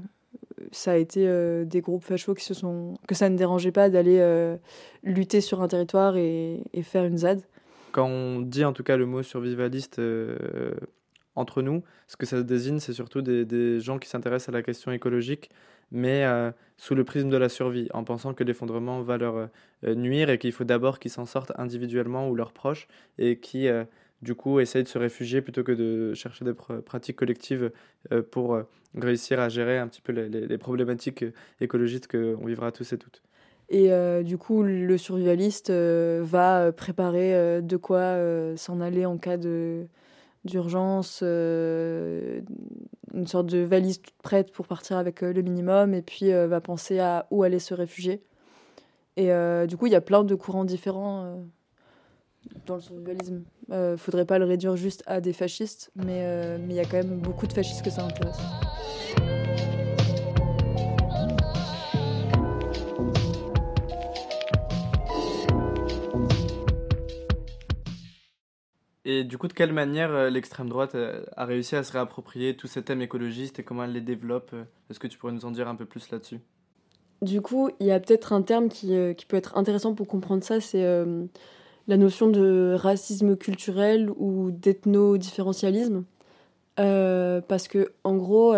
ça 0.72 0.92
a 0.92 0.96
été 0.96 1.26
des 1.64 1.80
groupes 1.80 2.04
fachos 2.04 2.34
qui 2.34 2.44
se 2.44 2.52
sont... 2.52 2.94
que 3.06 3.14
ça 3.14 3.30
ne 3.30 3.36
dérangeait 3.38 3.72
pas 3.72 3.88
d'aller 3.88 4.22
lutter 5.02 5.40
sur 5.40 5.62
un 5.62 5.68
territoire 5.68 6.16
et, 6.16 6.62
faire 6.82 7.04
une 7.04 7.16
ZAD. 7.16 7.40
Quand 7.92 8.06
on 8.06 8.40
dit 8.40 8.66
en 8.66 8.74
tout 8.74 8.82
cas 8.82 8.98
le 8.98 9.06
mot 9.06 9.22
survivaliste 9.22 9.98
entre 11.34 11.62
nous, 11.62 11.82
ce 12.08 12.16
que 12.16 12.26
ça 12.26 12.42
désigne, 12.42 12.80
c'est 12.80 12.92
surtout 12.92 13.22
des 13.22 13.80
gens 13.80 13.98
qui 13.98 14.10
s'intéressent 14.10 14.50
à 14.50 14.52
la 14.52 14.62
question 14.62 14.92
écologique 14.92 15.50
mais 15.90 16.24
euh, 16.24 16.50
sous 16.76 16.94
le 16.94 17.04
prisme 17.04 17.30
de 17.30 17.36
la 17.36 17.48
survie, 17.48 17.88
en 17.92 18.04
pensant 18.04 18.34
que 18.34 18.44
l'effondrement 18.44 19.02
va 19.02 19.16
leur 19.16 19.36
euh, 19.84 19.94
nuire 19.94 20.30
et 20.30 20.38
qu'il 20.38 20.52
faut 20.52 20.64
d'abord 20.64 20.98
qu'ils 20.98 21.10
s'en 21.10 21.26
sortent 21.26 21.52
individuellement 21.56 22.28
ou 22.28 22.34
leurs 22.34 22.52
proches, 22.52 22.88
et 23.18 23.38
qui, 23.38 23.68
euh, 23.68 23.84
du 24.22 24.34
coup, 24.34 24.60
essayent 24.60 24.82
de 24.82 24.88
se 24.88 24.98
réfugier 24.98 25.40
plutôt 25.40 25.62
que 25.62 25.72
de 25.72 26.14
chercher 26.14 26.44
des 26.44 26.54
pratiques 26.54 27.16
collectives 27.16 27.70
pour 28.32 28.60
réussir 28.96 29.38
à 29.38 29.48
gérer 29.48 29.78
un 29.78 29.86
petit 29.86 30.00
peu 30.00 30.12
les, 30.12 30.28
les 30.28 30.58
problématiques 30.58 31.24
écologiques 31.60 32.08
qu'on 32.08 32.44
vivra 32.44 32.72
tous 32.72 32.92
et 32.92 32.98
toutes. 32.98 33.22
Et 33.68 33.92
du 34.24 34.36
coup, 34.36 34.64
le 34.64 34.98
survivaliste 34.98 35.70
va 35.70 36.72
préparer 36.72 37.62
de 37.62 37.76
quoi 37.76 38.16
s'en 38.56 38.80
aller 38.80 39.06
en 39.06 39.18
cas 39.18 39.36
de, 39.36 39.86
d'urgence, 40.48 41.20
euh, 41.22 42.40
une 43.14 43.26
sorte 43.26 43.46
de 43.46 43.58
valise 43.58 44.00
toute 44.00 44.14
prête 44.22 44.52
pour 44.52 44.66
partir 44.66 44.96
avec 44.96 45.22
euh, 45.22 45.32
le 45.32 45.42
minimum, 45.42 45.94
et 45.94 46.02
puis 46.02 46.32
euh, 46.32 46.48
va 46.48 46.60
penser 46.60 46.98
à 46.98 47.26
où 47.30 47.42
aller 47.42 47.58
se 47.58 47.74
réfugier. 47.74 48.22
Et 49.16 49.32
du 49.66 49.76
coup, 49.76 49.86
il 49.86 49.92
y 49.92 49.96
a 49.96 50.00
plein 50.00 50.22
de 50.22 50.34
courants 50.36 50.64
différents 50.64 51.44
dans 52.66 52.76
le 52.76 52.80
survivalisme. 52.80 53.42
Il 53.68 53.96
faudrait 53.96 54.26
pas 54.26 54.38
le 54.38 54.44
réduire 54.44 54.76
juste 54.76 55.02
à 55.06 55.20
des 55.20 55.32
fascistes, 55.32 55.90
mais 55.96 56.24
il 56.68 56.72
y 56.72 56.78
a 56.78 56.84
quand 56.84 56.98
même 56.98 57.18
beaucoup 57.18 57.48
de 57.48 57.52
fascistes 57.52 57.82
que 57.82 57.90
ça 57.90 58.04
intéresse. 58.04 58.38
Et 69.10 69.24
du 69.24 69.38
coup, 69.38 69.48
de 69.48 69.54
quelle 69.54 69.72
manière 69.72 70.12
euh, 70.12 70.28
l'extrême 70.28 70.68
droite 70.68 70.94
euh, 70.94 71.22
a 71.34 71.46
réussi 71.46 71.74
à 71.76 71.82
se 71.82 71.92
réapproprier 71.92 72.54
tous 72.54 72.66
ces 72.66 72.82
thèmes 72.82 73.00
écologistes 73.00 73.58
et 73.58 73.62
comment 73.62 73.84
elle 73.84 73.92
les 73.92 74.02
développe 74.02 74.50
euh, 74.52 74.64
Est-ce 74.90 75.00
que 75.00 75.06
tu 75.06 75.16
pourrais 75.16 75.32
nous 75.32 75.46
en 75.46 75.50
dire 75.50 75.66
un 75.66 75.76
peu 75.76 75.86
plus 75.86 76.10
là-dessus? 76.10 76.40
Du 77.22 77.40
coup, 77.40 77.70
il 77.80 77.86
y 77.86 77.90
a 77.90 77.98
peut-être 78.00 78.34
un 78.34 78.42
terme 78.42 78.68
qui, 78.68 78.92
qui, 79.16 79.24
peut 79.24 79.38
être 79.38 79.56
intéressant 79.56 79.94
pour 79.94 80.06
comprendre 80.06 80.44
ça, 80.44 80.60
c'est 80.60 80.84
la 81.88 81.96
notion 81.96 82.28
de 82.28 82.76
racisme 82.78 83.34
culturel 83.36 84.10
ou 84.18 84.52
d'ethno-différentialisme. 84.52 86.04
parce 86.76 87.66
que, 87.66 87.90
en 88.04 88.14
gros, 88.14 88.54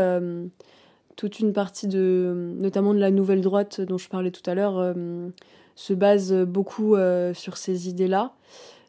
toute 1.16 1.40
une 1.40 1.54
partie 1.54 1.88
de, 1.88 2.52
notamment 2.58 2.92
de 2.92 2.98
la 2.98 3.10
nouvelle 3.10 3.40
droite 3.40 3.80
dont 3.80 3.96
je 3.96 4.10
parlais 4.10 4.30
tout 4.30 4.42
à 4.44 4.54
l'heure, 4.54 4.94
se 5.74 5.94
base 5.94 6.34
beaucoup 6.34 6.96
sur 7.32 7.56
ces 7.56 7.88
idées-là. 7.88 8.34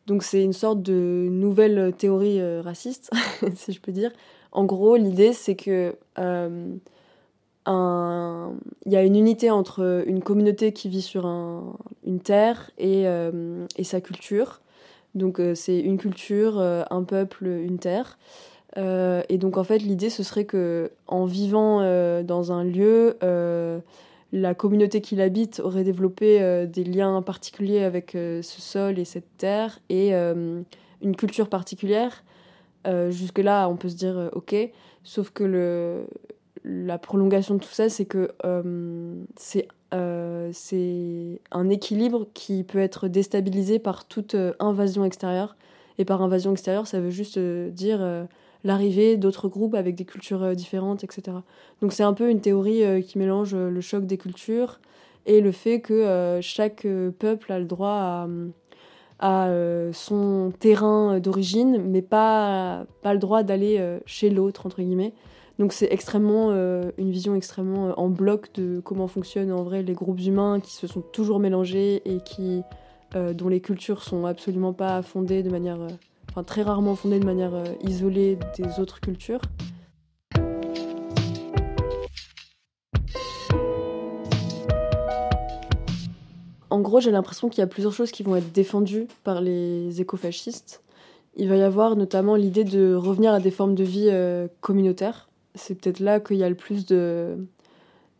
Donc 0.07 0.23
c'est 0.23 0.43
une 0.43 0.53
sorte 0.53 0.81
de 0.81 1.27
nouvelle 1.29 1.93
théorie 1.97 2.41
euh, 2.41 2.61
raciste, 2.61 3.11
si 3.55 3.71
je 3.71 3.79
peux 3.79 3.91
dire. 3.91 4.11
En 4.51 4.65
gros, 4.65 4.95
l'idée 4.95 5.33
c'est 5.33 5.55
que 5.55 5.95
euh, 6.19 6.73
il 7.67 8.91
y 8.91 8.95
a 8.95 9.03
une 9.03 9.15
unité 9.15 9.51
entre 9.51 10.03
une 10.07 10.21
communauté 10.21 10.73
qui 10.73 10.89
vit 10.89 11.03
sur 11.03 11.25
une 11.25 12.19
terre 12.19 12.71
et, 12.77 13.07
euh, 13.07 13.65
et, 13.77 13.83
sa 13.83 14.01
culture. 14.01 14.61
Donc 15.13 15.39
c'est 15.55 15.79
une 15.79 15.97
culture, 15.97 16.59
un 16.59 17.03
peuple, 17.03 17.45
une 17.45 17.77
terre. 17.77 18.17
et 18.77 19.37
donc 19.37 19.57
en 19.57 19.63
fait 19.63 19.77
l'idée 19.77 20.09
ce 20.09 20.23
serait 20.23 20.45
que 20.45 20.91
en 21.07 21.25
vivant 21.25 21.81
dans 22.23 22.51
un 22.51 22.63
lieu 22.63 23.15
la 24.31 24.55
communauté 24.55 25.01
qui 25.01 25.15
l'habite 25.15 25.59
aurait 25.59 25.83
développé 25.83 26.41
euh, 26.41 26.65
des 26.65 26.83
liens 26.83 27.21
particuliers 27.21 27.83
avec 27.83 28.15
euh, 28.15 28.41
ce 28.41 28.61
sol 28.61 28.97
et 28.97 29.05
cette 29.05 29.37
terre 29.37 29.79
et 29.89 30.15
euh, 30.15 30.61
une 31.01 31.15
culture 31.15 31.49
particulière 31.49 32.23
Jusque-là, 32.83 33.69
on 33.69 33.75
peut 33.75 33.89
se 33.89 33.95
dire 33.95 34.31
ok, 34.33 34.55
sauf 35.03 35.29
que 35.29 36.03
la 36.63 36.97
prolongation 36.97 37.53
de 37.53 37.59
tout 37.59 37.69
ça, 37.69 37.89
c'est 37.89 38.05
que 38.05 38.31
c'est 39.37 39.67
un 41.51 41.69
équilibre 41.69 42.25
qui 42.33 42.63
peut 42.63 42.79
être 42.79 43.07
déstabilisé 43.07 43.77
par 43.77 44.05
toute 44.05 44.35
invasion 44.57 45.05
extérieure. 45.05 45.55
Et 45.99 46.05
par 46.05 46.23
invasion 46.23 46.53
extérieure, 46.53 46.87
ça 46.87 46.99
veut 46.99 47.11
juste 47.11 47.37
dire 47.37 48.27
l'arrivée 48.63 49.17
d'autres 49.17 49.47
groupes 49.47 49.75
avec 49.75 49.95
des 49.95 50.05
cultures 50.05 50.55
différentes, 50.55 51.03
etc. 51.03 51.37
Donc 51.81 51.93
c'est 51.93 52.03
un 52.03 52.13
peu 52.13 52.29
une 52.29 52.41
théorie 52.41 53.03
qui 53.03 53.17
mélange 53.17 53.55
le 53.55 53.81
choc 53.81 54.05
des 54.05 54.17
cultures 54.17 54.79
et 55.25 55.41
le 55.41 55.51
fait 55.51 55.81
que 55.81 56.39
chaque 56.41 56.85
peuple 57.19 57.51
a 57.51 57.59
le 57.59 57.65
droit 57.65 58.27
à 59.21 59.45
euh, 59.47 59.93
son 59.93 60.51
terrain 60.59 61.19
d'origine, 61.19 61.81
mais 61.87 62.01
pas, 62.01 62.85
pas 63.03 63.13
le 63.13 63.19
droit 63.19 63.43
d'aller 63.43 63.77
euh, 63.79 63.99
chez 64.05 64.31
l'autre, 64.31 64.65
entre 64.65 64.81
guillemets. 64.81 65.13
Donc 65.59 65.73
c'est 65.73 65.87
extrêmement 65.91 66.47
euh, 66.49 66.91
une 66.97 67.11
vision 67.11 67.35
extrêmement 67.35 67.93
en 67.99 68.09
bloc 68.09 68.51
de 68.55 68.81
comment 68.83 69.07
fonctionnent 69.07 69.51
en 69.51 69.61
vrai 69.61 69.83
les 69.83 69.93
groupes 69.93 70.19
humains 70.19 70.59
qui 70.59 70.73
se 70.73 70.87
sont 70.87 71.01
toujours 71.01 71.39
mélangés 71.39 72.01
et 72.05 72.19
qui 72.21 72.63
dont 73.35 73.49
les 73.49 73.59
cultures 73.59 74.03
sont 74.03 74.25
absolument 74.25 74.71
pas 74.71 75.01
fondées 75.01 75.43
de 75.43 75.49
manière, 75.49 75.79
enfin 76.31 76.43
très 76.43 76.63
rarement 76.63 76.95
fondées 76.95 77.19
de 77.19 77.25
manière 77.25 77.53
isolée 77.83 78.39
des 78.57 78.79
autres 78.79 78.99
cultures. 78.99 79.41
en 86.71 86.79
gros, 86.79 86.99
j'ai 86.99 87.11
l'impression 87.11 87.49
qu'il 87.49 87.59
y 87.59 87.63
a 87.63 87.67
plusieurs 87.67 87.93
choses 87.93 88.11
qui 88.11 88.23
vont 88.23 88.35
être 88.35 88.51
défendues 88.51 89.07
par 89.23 89.41
les 89.41 90.01
écofascistes. 90.01 90.81
Il 91.35 91.47
va 91.47 91.57
y 91.57 91.61
avoir 91.61 91.95
notamment 91.95 92.35
l'idée 92.35 92.63
de 92.63 92.95
revenir 92.95 93.33
à 93.33 93.39
des 93.39 93.51
formes 93.51 93.75
de 93.75 93.83
vie 93.83 94.07
euh, 94.09 94.47
communautaires. 94.61 95.29
C'est 95.53 95.75
peut-être 95.75 95.99
là 95.99 96.19
qu'il 96.19 96.37
y 96.37 96.43
a 96.43 96.49
le 96.49 96.55
plus 96.55 96.85
de, 96.85 97.37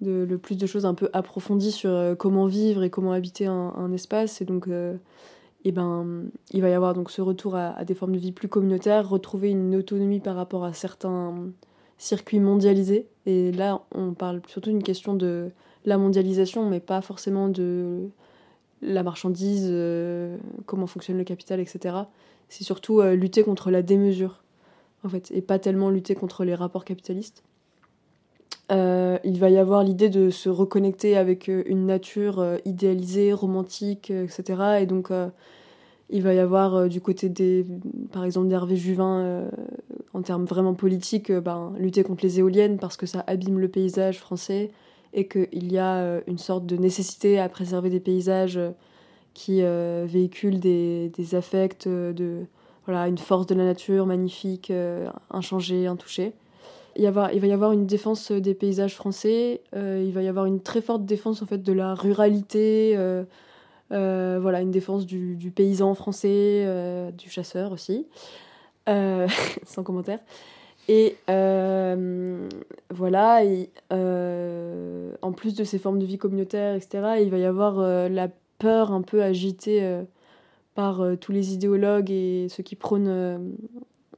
le 0.02 0.38
plus 0.38 0.58
de 0.58 0.68
choses 0.68 0.86
un 0.86 0.94
peu 0.94 1.10
approfondies 1.14 1.72
sur 1.72 1.90
euh, 1.90 2.14
comment 2.14 2.46
vivre 2.46 2.84
et 2.84 2.90
comment 2.90 3.14
habiter 3.14 3.48
un, 3.48 3.92
espace. 3.94 4.42
Et 4.42 4.46
donc, 4.46 4.68
euh, 4.68 4.96
eh 5.64 5.72
ben, 5.72 6.26
il 6.52 6.62
va 6.62 6.70
y 6.70 6.74
avoir 6.74 6.94
donc 6.94 7.12
ce 7.12 7.22
retour 7.22 7.56
à, 7.56 7.70
à, 7.70 7.86
des 7.86 7.94
formes 7.94 8.14
de 8.14 8.20
vie 8.20 8.32
plus 8.32 8.48
communautaires, 8.48 9.08
retrouver 9.08 9.50
une 9.50 9.76
autonomie 9.76 10.20
par 10.20 10.36
rapport 10.36 10.64
à 10.64 10.74
certains 10.74 11.36
circuits 11.98 12.40
mondialisés. 12.40 13.08
Et 13.26 13.52
là, 13.52 13.84
on 13.94 14.14
parle 14.14 14.42
surtout 14.48 14.72
d'une 14.72 14.84
question 14.84 15.14
de 15.14 15.52
la 15.86 15.98
mondialisation, 15.98 16.68
mais 16.70 16.80
pas 16.80 17.02
forcément 17.02 17.48
de 17.48 18.10
la 18.82 19.04
marchandise, 19.04 19.68
euh, 19.70 20.38
comment 20.66 20.88
fonctionne 20.88 21.18
le 21.18 21.24
capital, 21.24 21.60
etc. 21.60 21.96
C'est 22.50 22.64
surtout 22.64 23.00
euh, 23.00 23.16
lutter 23.16 23.44
contre 23.44 23.70
la 23.70 23.82
démesure, 23.82 24.44
en 25.04 25.10
fait, 25.10 25.32
et 25.32 25.42
pas 25.42 25.60
tellement 25.60 25.90
lutter 25.90 26.16
contre 26.16 26.44
les 26.44 26.56
rapports 26.56 26.86
capitalistes. 26.86 27.44
Euh, 28.72 29.18
il 29.24 29.40
va 29.40 29.50
y 29.50 29.58
avoir 29.58 29.84
l'idée 29.84 30.10
de 30.10 30.30
se 30.30 30.50
reconnecter 30.50 31.18
avec 31.18 31.48
une 31.48 31.86
nature 31.86 32.46
idéalisée, 32.66 33.34
romantique, 33.34 34.12
etc. 34.12 34.80
Et 34.82 34.86
donc, 34.86 35.10
il 36.10 36.24
va 36.24 36.34
y 36.34 36.40
avoir 36.40 36.88
du 36.88 37.02
côté 37.02 37.28
des, 37.28 37.66
par 38.12 38.24
exemple, 38.24 38.48
d'Hervé 38.48 38.78
Juvin, 38.78 39.50
en 40.14 40.22
termes 40.22 40.46
vraiment 40.46 40.74
politiques, 40.74 41.32
ben, 41.32 41.74
lutter 41.78 42.04
contre 42.04 42.24
les 42.24 42.40
éoliennes 42.40 42.78
parce 42.78 42.98
que 42.98 43.06
ça 43.06 43.24
abîme 43.28 43.60
le 43.60 43.68
paysage 43.68 44.20
français 44.20 44.72
et 45.14 45.28
qu'il 45.28 45.72
y 45.72 45.78
a 45.78 45.98
euh, 45.98 46.22
une 46.28 46.38
sorte 46.38 46.66
de 46.66 46.78
nécessité 46.78 47.40
à 47.40 47.50
préserver 47.50 47.90
des 47.90 48.00
paysages 48.00 48.58
euh, 48.58 48.72
qui 49.34 49.62
euh, 49.62 50.06
véhiculent 50.08 50.60
des, 50.60 51.10
des 51.10 51.36
affects, 51.36 51.88
de, 51.88 52.46
voilà, 52.86 53.08
une 53.08 53.18
force 53.18 53.48
de 53.48 53.56
la 53.56 53.66
nature 53.66 54.06
magnifique, 54.06 54.72
inchangée, 55.30 55.88
intouchée. 55.88 56.34
Il, 56.96 57.10
va 57.10 57.32
y 57.34 57.52
avoir 57.52 57.72
une 57.72 57.86
défense 57.86 58.32
des 58.32 58.54
paysages 58.54 58.96
français, 58.96 59.62
il 59.74 60.12
va 60.12 60.22
y 60.22 60.28
avoir 60.28 60.46
une 60.46 60.62
très 60.62 60.82
forte 60.82 61.06
défense 61.06 61.42
en 61.42 61.46
fait 61.46 61.64
de 61.64 61.74
la 61.74 61.94
ruralité, 61.94 62.98
voilà, 63.90 64.62
une 64.62 64.72
défense 64.72 65.06
du, 65.06 65.52
paysan 65.56 65.94
français, 65.96 67.12
du 67.18 67.30
chasseur 67.30 67.72
aussi, 67.72 68.08
sans 68.88 69.84
commentaire. 69.84 70.20
Et 70.88 71.16
euh, 71.30 72.50
voilà, 72.90 73.42
euh, 73.94 75.12
en 75.22 75.32
plus 75.32 75.56
de 75.56 75.64
ces 75.64 75.80
formes 75.80 76.00
de 76.00 76.06
vie 76.06 76.18
communautaire, 76.18 76.76
etc., 76.76 77.22
il 77.22 77.30
va 77.30 77.38
y 77.38 77.46
avoir 77.46 77.80
euh, 77.80 78.10
la 78.10 78.30
peur 78.60 78.92
un 78.92 79.02
peu 79.02 79.24
agitée 79.24 80.02
par 80.76 81.02
tous 81.20 81.32
les 81.32 81.54
idéologues 81.54 82.12
et 82.12 82.48
ceux 82.50 82.62
qui 82.62 82.76
prônent 82.76 83.56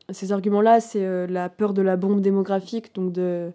ces 0.10 0.32
arguments-là, 0.32 0.80
c'est 0.80 1.28
la 1.28 1.50
peur 1.50 1.74
de 1.74 1.82
la 1.82 1.96
bombe 1.96 2.22
démographique, 2.22 2.94
donc 2.96 3.12
de, 3.12 3.52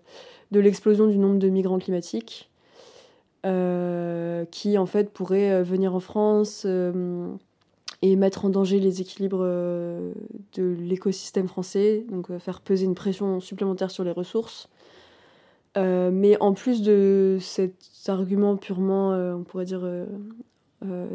de 0.51 0.61
l'explosion 0.61 1.07
du 1.07 1.19
nombre 1.19 1.39
de 1.39 1.49
migrants 1.49 1.79
climatiques, 1.79 2.51
qui 3.43 4.79
en 4.79 4.87
fait 4.87 5.11
pourraient 5.11 5.63
venir 5.63 5.95
en 5.95 6.01
France 6.01 6.67
et 8.03 8.17
mettre 8.17 8.45
en 8.45 8.51
danger 8.51 8.79
les 8.79 9.01
équilibres 9.01 9.41
euh, 9.43 10.13
de 10.55 10.77
l'écosystème 10.81 11.49
français, 11.49 12.05
donc 12.11 12.31
euh, 12.31 12.39
faire 12.39 12.61
peser 12.61 12.85
une 12.85 12.95
pression 12.95 13.41
supplémentaire 13.41 13.91
sur 13.91 14.05
les 14.05 14.13
ressources. 14.13 14.69
Euh, 15.77 16.11
mais 16.13 16.41
en 16.41 16.55
plus 16.55 16.83
de 16.83 17.39
cet 17.41 17.75
argument 18.07 18.57
purement, 18.57 19.11
on 19.11 19.43
pourrait 19.43 19.67
dire, 19.67 19.87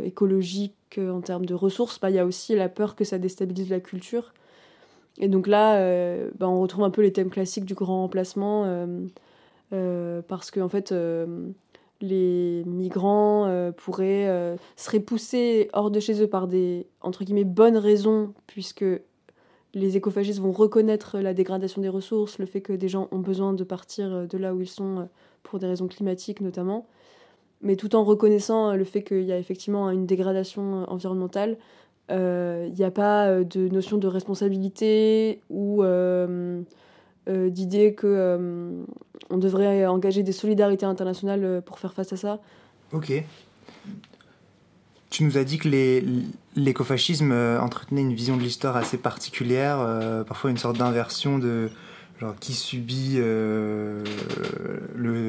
écologique 0.03 0.99
en 0.99 1.21
termes 1.21 1.45
de 1.45 1.53
ressources, 1.53 1.99
bah, 1.99 2.09
il 2.09 2.15
y 2.15 2.19
a 2.19 2.25
aussi 2.25 2.55
la 2.55 2.69
peur 2.69 2.95
que 2.95 3.03
ça 3.03 3.17
déstabilise 3.17 3.69
la 3.69 3.79
culture. 3.79 4.33
Et 5.19 5.27
donc 5.27 5.47
là, 5.47 5.77
bah, 6.39 6.49
on 6.49 6.59
retrouve 6.59 6.83
un 6.83 6.89
peu 6.89 7.01
les 7.01 7.13
thèmes 7.13 7.29
classiques 7.29 7.65
du 7.65 7.75
grand 7.75 8.01
remplacement, 8.01 8.87
parce 9.69 10.51
qu'en 10.51 10.65
en 10.65 10.69
fait, 10.69 10.91
les 12.03 12.63
migrants 12.65 13.45
euh, 13.47 13.71
pourraient 13.71 14.27
euh, 14.27 14.57
seraient 14.75 14.99
poussés 14.99 15.69
hors 15.71 15.89
de 15.89 16.01
chez 16.01 16.21
eux 16.21 16.27
par 16.27 16.47
des 16.47 16.85
entre 16.99 17.23
guillemets 17.23 17.45
bonnes 17.45 17.77
raisons 17.77 18.33
puisque 18.45 18.85
les 19.73 19.97
écophagistes 19.97 20.39
vont 20.39 20.51
reconnaître 20.51 21.19
la 21.19 21.33
dégradation 21.33 21.81
des 21.81 21.89
ressources, 21.89 22.37
le 22.39 22.45
fait 22.45 22.61
que 22.61 22.73
des 22.73 22.89
gens 22.89 23.07
ont 23.11 23.19
besoin 23.19 23.53
de 23.53 23.63
partir 23.63 24.13
euh, 24.13 24.25
de 24.27 24.37
là 24.37 24.53
où 24.53 24.59
ils 24.59 24.67
sont 24.67 25.07
pour 25.43 25.59
des 25.59 25.67
raisons 25.67 25.87
climatiques 25.87 26.41
notamment, 26.41 26.87
mais 27.61 27.77
tout 27.77 27.95
en 27.95 28.03
reconnaissant 28.03 28.75
le 28.75 28.83
fait 28.83 29.03
qu'il 29.03 29.23
y 29.23 29.31
a 29.31 29.37
effectivement 29.37 29.89
une 29.89 30.05
dégradation 30.05 30.83
environnementale, 30.91 31.57
il 32.09 32.73
n'y 32.73 32.83
a 32.83 32.91
pas 32.91 33.43
de 33.43 33.69
notion 33.69 33.97
de 33.97 34.07
responsabilité 34.07 35.41
ou 35.49 35.83
euh, 37.29 37.49
d'idée 37.49 37.93
que 37.93 38.05
euh, 38.05 38.83
on 39.29 39.37
devrait 39.37 39.85
engager 39.85 40.23
des 40.23 40.33
solidarités 40.33 40.85
internationales 40.85 41.45
euh, 41.45 41.61
pour 41.61 41.79
faire 41.79 41.93
face 41.93 42.11
à 42.11 42.17
ça. 42.17 42.39
Ok. 42.91 43.13
Tu 45.09 45.23
nous 45.23 45.37
as 45.37 45.45
dit 45.45 45.57
que 45.57 45.69
l'écofascisme 46.57 47.31
entretenait 47.31 48.01
une 48.01 48.13
vision 48.13 48.35
de 48.35 48.41
l'histoire 48.41 48.75
assez 48.75 48.97
particulière, 48.97 49.77
parfois 50.27 50.49
une 50.49 50.57
sorte 50.57 50.79
d'inversion 50.79 51.37
de 51.37 51.69
genre 52.19 52.33
qui 52.39 52.53
subit 52.53 53.17
le 53.17 54.03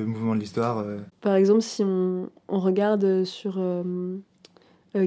mouvement 0.06 0.34
de 0.34 0.40
l'histoire. 0.40 0.86
Par 1.20 1.34
exemple, 1.34 1.60
si 1.60 1.84
on, 1.84 2.30
on 2.48 2.60
regarde 2.60 3.24
sur 3.24 3.58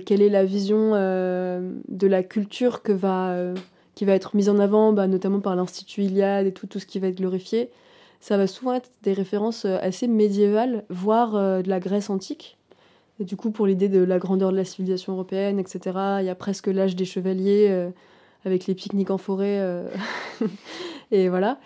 quelle 0.05 0.21
est 0.21 0.29
la 0.29 0.45
vision 0.45 0.91
de 0.91 2.07
la 2.07 2.23
culture 2.23 2.81
que 2.81 2.91
va 2.91 3.53
qui 3.97 4.05
va 4.05 4.13
être 4.13 4.35
mise 4.35 4.47
en 4.47 4.59
avant, 4.59 4.93
bah, 4.93 5.07
notamment 5.07 5.39
par 5.39 5.55
l'Institut 5.55 6.03
Iliade 6.03 6.45
et 6.45 6.53
tout, 6.53 6.67
tout 6.67 6.77
ce 6.77 6.85
qui 6.85 6.99
va 6.99 7.07
être 7.07 7.17
glorifié, 7.17 7.71
ça 8.19 8.37
va 8.37 8.45
souvent 8.45 8.73
être 8.73 8.91
des 9.01 9.13
références 9.13 9.65
euh, 9.65 9.79
assez 9.81 10.07
médiévales, 10.07 10.85
voire 10.91 11.35
euh, 11.35 11.63
de 11.63 11.69
la 11.69 11.79
Grèce 11.79 12.11
antique. 12.11 12.59
Et 13.19 13.23
du 13.23 13.35
coup, 13.35 13.49
pour 13.49 13.65
l'idée 13.65 13.89
de 13.89 14.03
la 14.03 14.19
grandeur 14.19 14.51
de 14.51 14.55
la 14.55 14.65
civilisation 14.65 15.13
européenne, 15.13 15.57
etc., 15.57 15.79
il 16.19 16.25
y 16.25 16.29
a 16.29 16.35
presque 16.35 16.67
l'âge 16.67 16.95
des 16.95 17.05
chevaliers, 17.05 17.69
euh, 17.71 17.89
avec 18.45 18.67
les 18.67 18.75
pique-niques 18.75 19.09
en 19.09 19.17
forêt. 19.17 19.59
et 21.11 21.27
voilà. 21.27 21.59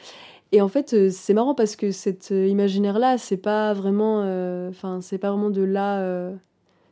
Et 0.54 0.62
en 0.62 0.70
fait, 0.70 1.10
c'est 1.10 1.34
marrant 1.34 1.54
parce 1.54 1.76
que 1.76 1.92
cet 1.92 2.30
imaginaire-là, 2.30 3.18
c'est 3.18 3.36
pas 3.36 3.74
vraiment, 3.74 4.72
c'est 5.02 5.18
pas 5.18 5.30
vraiment 5.30 5.50
de 5.50 5.62
là. 5.62 6.32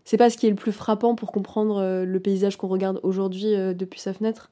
C'est 0.10 0.18
pas 0.18 0.32
ce 0.32 0.38
qui 0.38 0.48
est 0.48 0.50
le 0.50 0.56
plus 0.56 0.72
frappant 0.72 1.14
pour 1.14 1.32
comprendre 1.32 2.04
le 2.04 2.20
paysage 2.20 2.58
qu'on 2.58 2.68
regarde 2.68 3.00
aujourd'hui 3.04 3.52
depuis 3.76 4.00
sa 4.00 4.12
fenêtre. 4.12 4.50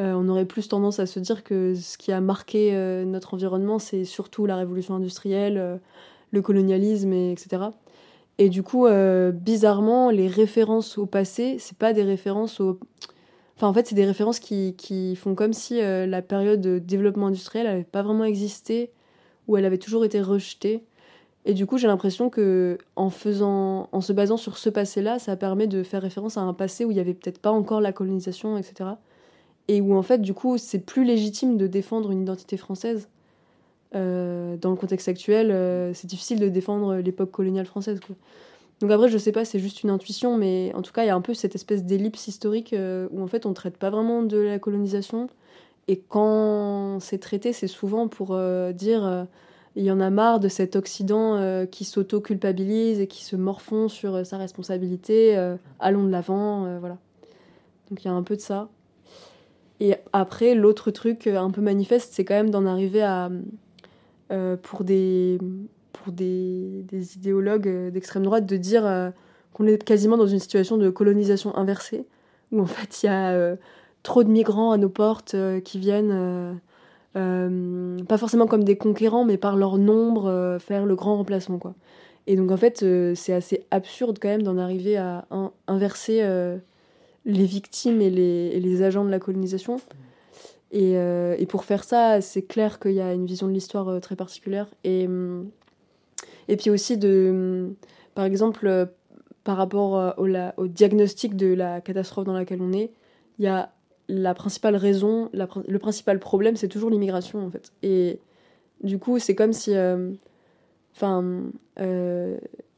Euh, 0.00 0.12
on 0.14 0.28
aurait 0.28 0.44
plus 0.44 0.66
tendance 0.68 0.98
à 0.98 1.06
se 1.06 1.20
dire 1.20 1.44
que 1.44 1.74
ce 1.74 1.96
qui 1.96 2.10
a 2.10 2.20
marqué 2.20 2.74
euh, 2.74 3.04
notre 3.04 3.34
environnement, 3.34 3.78
c'est 3.78 4.04
surtout 4.04 4.44
la 4.44 4.56
révolution 4.56 4.94
industrielle, 4.94 5.56
euh, 5.56 5.76
le 6.32 6.42
colonialisme, 6.42 7.12
etc. 7.12 7.64
Et 8.38 8.48
du 8.48 8.64
coup, 8.64 8.88
bizarrement, 9.32 10.10
les 10.10 10.26
références 10.26 10.98
au 10.98 11.06
passé, 11.06 11.58
c'est 11.60 11.78
pas 11.78 11.92
des 11.92 12.02
références 12.02 12.58
au. 12.58 12.80
Enfin, 13.54 13.68
en 13.68 13.72
fait, 13.72 13.86
c'est 13.86 13.94
des 13.94 14.04
références 14.04 14.40
qui, 14.40 14.74
qui, 14.76 15.14
font 15.14 15.36
comme 15.36 15.52
si 15.52 15.80
la 15.80 16.20
période 16.20 16.60
de 16.60 16.80
développement 16.80 17.28
industriel 17.28 17.68
n'avait 17.68 17.84
pas 17.84 18.02
vraiment 18.02 18.24
existé 18.24 18.90
ou 19.46 19.56
elle 19.56 19.64
avait 19.64 19.78
toujours 19.78 20.04
été 20.04 20.20
rejetée. 20.20 20.82
Et 21.46 21.54
du 21.54 21.66
coup, 21.66 21.76
j'ai 21.78 21.86
l'impression 21.86 22.30
que 22.30 22.78
en 22.96 23.10
faisant, 23.10 23.88
en 23.92 24.00
se 24.00 24.12
basant 24.12 24.36
sur 24.36 24.56
ce 24.56 24.70
passé-là, 24.70 25.18
ça 25.18 25.36
permet 25.36 25.66
de 25.66 25.82
faire 25.82 26.02
référence 26.02 26.38
à 26.38 26.40
un 26.40 26.54
passé 26.54 26.84
où 26.84 26.90
il 26.90 26.96
y 26.96 27.00
avait 27.00 27.14
peut-être 27.14 27.38
pas 27.38 27.50
encore 27.50 27.80
la 27.80 27.92
colonisation, 27.92 28.56
etc 28.56 28.92
et 29.68 29.80
où 29.80 29.94
en 29.94 30.02
fait, 30.02 30.20
du 30.20 30.34
coup, 30.34 30.58
c'est 30.58 30.80
plus 30.80 31.04
légitime 31.04 31.56
de 31.56 31.66
défendre 31.66 32.10
une 32.10 32.22
identité 32.22 32.56
française. 32.56 33.08
Euh, 33.94 34.56
dans 34.56 34.70
le 34.70 34.76
contexte 34.76 35.08
actuel, 35.08 35.50
euh, 35.50 35.94
c'est 35.94 36.06
difficile 36.06 36.40
de 36.40 36.48
défendre 36.48 36.96
l'époque 36.96 37.30
coloniale 37.30 37.66
française. 37.66 38.00
Donc 38.80 38.90
après, 38.90 39.08
je 39.08 39.16
sais 39.16 39.32
pas, 39.32 39.44
c'est 39.44 39.60
juste 39.60 39.82
une 39.82 39.90
intuition, 39.90 40.36
mais 40.36 40.72
en 40.74 40.82
tout 40.82 40.92
cas, 40.92 41.04
il 41.04 41.06
y 41.06 41.10
a 41.10 41.14
un 41.14 41.20
peu 41.20 41.32
cette 41.32 41.54
espèce 41.54 41.84
d'ellipse 41.84 42.26
historique 42.26 42.72
euh, 42.72 43.08
où 43.12 43.22
en 43.22 43.26
fait, 43.26 43.46
on 43.46 43.54
traite 43.54 43.76
pas 43.76 43.90
vraiment 43.90 44.22
de 44.22 44.36
la 44.36 44.58
colonisation. 44.58 45.28
Et 45.86 46.00
quand 46.00 46.98
c'est 47.00 47.18
traité, 47.18 47.52
c'est 47.52 47.68
souvent 47.68 48.08
pour 48.08 48.38
dire 48.72 49.26
il 49.76 49.84
y 49.84 49.90
en 49.90 50.00
a 50.00 50.10
marre 50.10 50.40
de 50.40 50.48
cet 50.48 50.76
Occident 50.76 51.66
qui 51.70 51.84
s'auto-culpabilise 51.84 53.00
et 53.00 53.06
qui 53.06 53.24
se 53.24 53.34
morfond 53.34 53.88
sur 53.88 54.24
sa 54.24 54.38
responsabilité, 54.38 55.36
allons 55.80 56.04
de 56.04 56.10
l'avant, 56.10 56.78
voilà. 56.78 56.98
Donc 57.90 58.04
il 58.04 58.06
y 58.06 58.10
a 58.10 58.14
un 58.14 58.22
peu 58.22 58.36
de 58.36 58.40
ça. 58.40 58.68
Et 59.80 59.96
après, 60.12 60.54
l'autre 60.54 60.90
truc 60.90 61.26
un 61.26 61.50
peu 61.50 61.60
manifeste, 61.60 62.12
c'est 62.12 62.24
quand 62.24 62.34
même 62.34 62.50
d'en 62.50 62.66
arriver 62.66 63.02
à, 63.02 63.30
euh, 64.32 64.56
pour, 64.56 64.84
des, 64.84 65.38
pour 65.92 66.12
des, 66.12 66.84
des 66.88 67.16
idéologues 67.16 67.90
d'extrême 67.90 68.22
droite, 68.22 68.46
de 68.46 68.56
dire 68.56 68.86
euh, 68.86 69.10
qu'on 69.52 69.66
est 69.66 69.82
quasiment 69.82 70.16
dans 70.16 70.26
une 70.26 70.38
situation 70.38 70.78
de 70.78 70.88
colonisation 70.90 71.54
inversée, 71.56 72.06
où 72.52 72.60
en 72.60 72.66
fait 72.66 73.02
il 73.02 73.06
y 73.06 73.08
a 73.08 73.32
euh, 73.32 73.56
trop 74.02 74.24
de 74.24 74.30
migrants 74.30 74.72
à 74.72 74.78
nos 74.78 74.88
portes 74.88 75.36
qui 75.64 75.78
viennent, 75.78 76.58
pas 77.14 78.18
forcément 78.18 78.46
comme 78.46 78.64
des 78.64 78.76
conquérants, 78.76 79.24
mais 79.24 79.38
par 79.38 79.56
leur 79.56 79.78
nombre, 79.78 80.58
faire 80.60 80.84
le 80.84 80.96
grand 80.96 81.16
remplacement. 81.16 81.58
Quoi. 81.58 81.74
Et 82.26 82.36
donc 82.36 82.50
en 82.50 82.56
fait, 82.56 82.84
c'est 83.14 83.32
assez 83.32 83.64
absurde 83.70 84.18
quand 84.20 84.28
même 84.28 84.42
d'en 84.42 84.58
arriver 84.58 84.96
à 84.96 85.26
inverser 85.68 86.22
les 87.24 87.46
victimes 87.46 88.00
et 88.00 88.10
les, 88.10 88.82
agents 88.82 89.04
de 89.04 89.10
la 89.10 89.18
colonisation. 89.18 89.80
Et, 90.70 90.96
euh, 90.96 91.36
pour 91.46 91.64
faire 91.64 91.84
ça, 91.84 92.20
c'est 92.20 92.42
clair 92.42 92.78
qu'il 92.80 92.92
y 92.92 93.00
a 93.00 93.12
une 93.12 93.26
vision 93.26 93.46
de 93.46 93.52
l'histoire 93.52 93.88
euh, 93.88 94.00
très 94.00 94.16
particulière. 94.16 94.66
Et, 94.82 95.06
hum, 95.06 95.50
et 96.48 96.56
puis 96.56 96.70
aussi, 96.70 96.98
de, 96.98 97.28
hum, 97.30 97.74
par 98.14 98.24
exemple, 98.24 98.66
euh, 98.66 98.86
par 99.44 99.56
rapport 99.56 100.14
au, 100.18 100.66
diagnostic 100.66 101.36
de 101.36 101.52
la 101.52 101.80
catastrophe 101.80 102.24
dans 102.24 102.32
laquelle 102.32 102.62
on 102.62 102.72
est, 102.72 102.90
il 103.38 103.44
y 103.44 103.48
a 103.48 103.73
la 104.08 104.34
principale 104.34 104.76
raison, 104.76 105.30
le 105.32 105.78
principal 105.78 106.18
problème, 106.18 106.56
c'est 106.56 106.68
toujours 106.68 106.90
l'immigration, 106.90 107.44
en 107.44 107.50
fait. 107.50 107.72
Et 107.82 108.20
du 108.82 108.98
coup, 108.98 109.18
c'est 109.18 109.34
comme 109.34 109.52
si... 109.52 109.74
Enfin, 110.94 111.50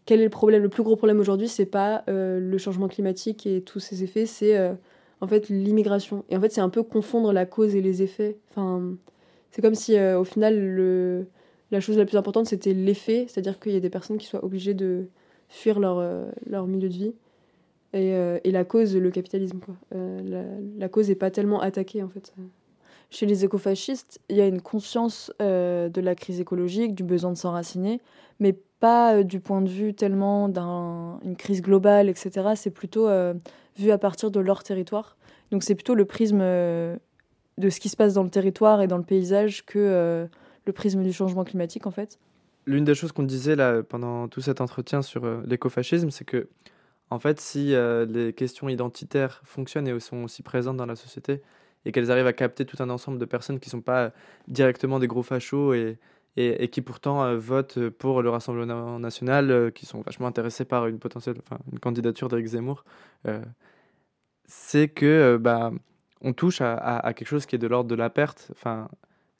quel 0.06 0.20
est 0.20 0.24
le 0.24 0.30
problème 0.30 0.62
Le 0.62 0.68
plus 0.68 0.84
gros 0.84 0.96
problème 0.96 1.18
aujourd'hui, 1.18 1.48
c'est 1.48 1.66
pas 1.66 2.04
euh, 2.08 2.38
le 2.38 2.58
changement 2.58 2.86
climatique 2.86 3.44
et 3.46 3.60
tous 3.60 3.80
ses 3.80 4.04
effets, 4.04 4.24
c'est 4.24 4.56
euh, 4.56 4.72
en 5.20 5.26
fait 5.26 5.48
l'immigration. 5.48 6.24
Et 6.30 6.36
en 6.36 6.40
fait, 6.40 6.52
c'est 6.52 6.60
un 6.60 6.68
peu 6.68 6.84
confondre 6.84 7.32
la 7.32 7.44
cause 7.44 7.74
et 7.74 7.80
les 7.80 8.02
effets. 8.02 8.38
Enfin, 8.50 8.94
c'est 9.50 9.60
comme 9.60 9.74
si 9.74 9.98
euh, 9.98 10.18
au 10.18 10.24
final, 10.24 10.58
le, 10.58 11.26
la 11.72 11.80
chose 11.80 11.98
la 11.98 12.04
plus 12.04 12.16
importante, 12.16 12.46
c'était 12.46 12.72
l'effet, 12.72 13.26
c'est-à-dire 13.28 13.58
qu'il 13.58 13.72
y 13.72 13.76
a 13.76 13.80
des 13.80 13.90
personnes 13.90 14.16
qui 14.16 14.26
soient 14.26 14.44
obligées 14.44 14.74
de 14.74 15.06
fuir 15.48 15.80
leur, 15.80 16.02
leur 16.48 16.66
milieu 16.68 16.88
de 16.88 16.94
vie. 16.94 17.14
Et, 17.96 18.38
et, 18.44 18.50
la 18.50 18.64
cause, 18.64 18.96
le 18.96 19.10
capitalisme. 19.10 19.58
Quoi. 19.58 19.74
La, 19.92 20.42
la, 20.78 20.88
cause 20.88 21.08
n'est 21.08 21.14
pas 21.14 21.30
tellement 21.30 21.60
attaquée, 21.60 22.02
en 22.02 22.08
fait. 22.08 22.32
Chez 23.10 23.26
les 23.26 23.44
écofascistes, 23.44 24.20
il 24.28 24.36
y 24.36 24.40
a 24.40 24.46
une 24.46 24.60
conscience 24.60 25.32
de 25.40 26.00
la 26.00 26.14
crise 26.14 26.40
écologique, 26.40 26.94
du 26.94 27.04
besoin 27.04 27.30
de 27.30 27.36
s'enraciner, 27.36 28.00
mais 28.40 28.58
pas 28.80 29.16
euh, 29.16 29.22
du 29.22 29.40
point 29.40 29.62
de 29.62 29.68
vue 29.68 29.94
tellement 29.94 30.48
d'une 30.48 31.36
crise 31.36 31.62
globale, 31.62 32.08
etc. 32.08 32.50
C'est 32.54 32.70
plutôt 32.70 33.08
euh, 33.08 33.34
vu 33.78 33.90
à 33.90 33.98
partir 33.98 34.30
de 34.30 34.40
leur 34.40 34.62
territoire. 34.62 35.16
Donc 35.50 35.62
c'est 35.62 35.74
plutôt 35.74 35.94
le 35.94 36.04
prisme 36.04 36.40
euh, 36.40 36.96
de 37.58 37.70
ce 37.70 37.80
qui 37.80 37.88
se 37.88 37.96
passe 37.96 38.14
dans 38.14 38.22
le 38.22 38.30
territoire 38.30 38.82
et 38.82 38.86
dans 38.86 38.98
le 38.98 39.04
paysage 39.04 39.64
que 39.64 40.28
le 40.66 40.72
prisme 40.72 41.02
du 41.02 41.12
changement 41.12 41.44
climatique 41.44 41.86
en 41.86 41.90
fait. 41.90 42.18
L'une 42.66 42.84
des 42.84 42.94
choses 42.94 43.12
qu'on 43.12 43.22
disait 43.22 43.54
là 43.56 43.82
pendant 43.82 44.28
tout 44.28 44.40
cet 44.40 44.60
entretien 44.60 45.00
sur 45.00 45.24
l'écofascisme, 45.46 46.10
c'est 46.10 46.24
que 46.24 46.48
en 47.10 47.18
fait, 47.18 47.40
si 47.40 47.74
les 48.08 48.32
questions 48.32 48.68
identitaires 48.68 49.40
fonctionnent 49.44 49.88
et 49.88 50.00
sont 50.00 50.24
aussi 50.24 50.42
présentes 50.42 50.76
dans 50.76 50.86
la 50.86 50.96
société 50.96 51.42
et 51.86 51.92
qu'elles 51.92 52.10
arrivent 52.10 52.26
à 52.26 52.32
capter 52.32 52.66
tout 52.66 52.76
un 52.82 52.90
ensemble 52.90 53.18
de 53.18 53.24
personnes 53.24 53.60
qui 53.60 53.68
ne 53.68 53.70
sont 53.70 53.80
pas 53.80 54.10
directement 54.48 54.98
des 54.98 55.06
gros 55.06 55.22
fachos 55.22 55.72
et, 55.72 55.98
qui 56.70 56.82
pourtant 56.82 57.24
euh, 57.24 57.38
votent 57.38 57.88
pour 57.90 58.20
le 58.22 58.28
Rassemblement 58.28 58.98
national, 58.98 59.50
euh, 59.50 59.70
qui 59.70 59.86
sont 59.86 60.02
vachement 60.02 60.26
intéressés 60.26 60.66
par 60.66 60.86
une 60.86 60.98
potentielle, 60.98 61.36
une 61.72 61.78
candidature 61.78 62.28
d'Éric 62.28 62.46
Zemmour, 62.48 62.84
euh, 63.26 63.40
c'est 64.44 64.88
que 64.88 65.38
bah, 65.40 65.72
on 66.20 66.32
touche 66.32 66.60
à, 66.60 67.12
quelque 67.14 67.28
chose 67.28 67.46
qui 67.46 67.54
est 67.54 67.58
de 67.58 67.66
l'ordre 67.68 67.88
de 67.88 67.94
la 67.94 68.10
perte. 68.10 68.48
Enfin, 68.52 68.88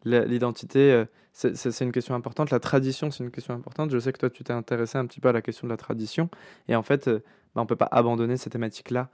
l'identité, 0.04 1.04
c'est 1.32 1.80
une 1.80 1.92
question 1.92 2.14
importante. 2.14 2.50
La 2.50 2.60
tradition, 2.60 3.10
c'est 3.10 3.22
une 3.22 3.30
question 3.30 3.54
importante. 3.54 3.90
Je 3.90 3.98
sais 3.98 4.12
que 4.12 4.18
toi, 4.18 4.30
tu 4.30 4.42
t'es 4.42 4.52
intéressé 4.52 4.98
un 4.98 5.06
petit 5.06 5.20
peu 5.20 5.28
à 5.28 5.32
la 5.32 5.42
question 5.42 5.66
de 5.66 5.72
la 5.72 5.76
tradition. 5.76 6.28
Et 6.68 6.74
en 6.74 6.82
fait, 6.82 7.08
bah, 7.56 7.62
on 7.62 7.64
ne 7.64 7.68
peut 7.68 7.74
pas 7.74 7.88
abandonner 7.90 8.36
ces 8.36 8.50
thématiques-là 8.50 9.08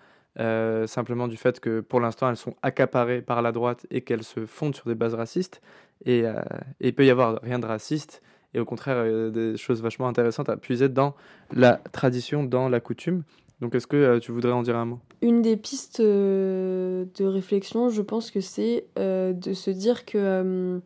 simplement 0.87 1.29
du 1.29 1.37
fait 1.37 1.61
que 1.61 1.81
pour 1.81 2.01
l'instant, 2.01 2.29
elles 2.29 2.37
sont 2.37 2.55
accaparées 2.63 3.21
par 3.21 3.43
la 3.43 3.53
droite 3.53 3.87
et 3.91 4.01
qu'elles 4.01 4.23
se 4.23 4.47
fondent 4.47 4.75
sur 4.75 4.87
des 4.87 4.95
bases 4.95 5.15
racistes. 5.15 5.61
Et, 6.05 6.23
euh, 6.25 6.35
et, 6.81 6.93
peut 6.93 7.07
y 7.07 7.11
avoir 7.11 7.41
rien 7.43 7.59
de 7.59 7.67
raciste, 7.67 8.23
et 8.55 8.61
au 8.61 8.65
contraire, 8.65 8.97
euh, 8.99 9.31
des 9.31 9.57
choses 9.57 9.83
vachement 9.83 10.09
intéressantes 10.09 10.49
à 10.49 10.57
puiser 10.57 10.89
dans 10.89 11.15
la 11.53 11.81
tradition, 11.93 12.43
dans 12.45 12.69
la 12.69 12.81
coutume. 12.81 13.23
Donc 13.61 13.75
est-ce 13.77 13.87
que 13.87 13.97
euh, 13.97 14.19
tu 14.19 14.33
voudrais 14.33 14.53
en 14.53 14.63
dire 14.63 14.77
un 14.77 14.85
mot? 14.85 14.99
Une 15.21 15.43
des 15.43 15.57
pistes 15.57 16.01
de 16.01 17.07
réflexion, 17.21 17.89
je 17.89 18.03
pense 18.03 18.31
que 18.31 18.41
c'est 18.41 18.87
de 18.97 19.53
se 19.53 19.71
dire 19.71 20.05
que, 20.05 20.81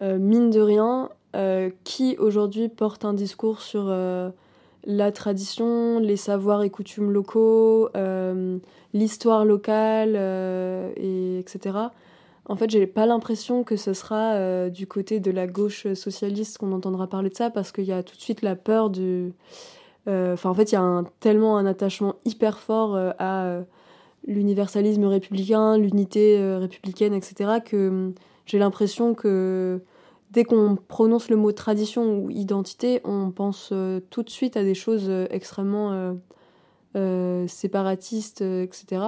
mine 0.00 0.50
de 0.50 0.60
rien, 0.60 1.10
qui 1.84 2.16
aujourd'hui 2.18 2.70
porte 2.70 3.04
un 3.04 3.12
discours 3.12 3.60
sur 3.60 3.84
la 4.86 5.12
tradition, 5.12 5.98
les 5.98 6.16
savoirs 6.16 6.62
et 6.62 6.70
coutumes 6.70 7.10
locaux, 7.10 7.90
l'histoire 8.94 9.44
locale, 9.44 10.16
et 10.96 11.38
etc 11.38 11.88
en 12.48 12.56
fait, 12.56 12.70
j'ai 12.70 12.86
pas 12.86 13.06
l'impression 13.06 13.64
que 13.64 13.76
ce 13.76 13.92
sera 13.92 14.34
euh, 14.34 14.70
du 14.70 14.86
côté 14.86 15.18
de 15.18 15.30
la 15.30 15.46
gauche 15.46 15.92
socialiste 15.94 16.58
qu'on 16.58 16.72
entendra 16.72 17.08
parler 17.08 17.28
de 17.28 17.34
ça, 17.34 17.50
parce 17.50 17.72
qu'il 17.72 17.84
y 17.84 17.92
a 17.92 18.02
tout 18.02 18.16
de 18.16 18.20
suite 18.20 18.42
la 18.42 18.54
peur 18.54 18.90
du. 18.90 19.32
Euh, 20.08 20.34
enfin, 20.34 20.50
en 20.50 20.54
fait, 20.54 20.70
il 20.70 20.76
y 20.76 20.78
a 20.78 21.04
tellement 21.18 21.58
un 21.58 21.66
attachement 21.66 22.16
hyper 22.24 22.58
fort 22.58 22.94
euh, 22.94 23.10
à 23.18 23.62
l'universalisme 24.26 25.04
républicain, 25.06 25.76
l'unité 25.76 26.40
républicaine, 26.56 27.14
etc., 27.14 27.60
que 27.64 27.88
hum, 27.88 28.14
j'ai 28.44 28.58
l'impression 28.58 29.14
que 29.14 29.80
dès 30.30 30.44
qu'on 30.44 30.76
prononce 30.88 31.28
le 31.30 31.36
mot 31.36 31.52
tradition 31.52 32.18
ou 32.18 32.30
identité, 32.30 33.00
on 33.04 33.30
pense 33.30 33.72
tout 34.10 34.22
de 34.22 34.30
suite 34.30 34.56
à 34.56 34.62
des 34.62 34.74
choses 34.74 35.10
extrêmement 35.30 36.16
séparatistes, 37.46 38.40
etc. 38.42 39.02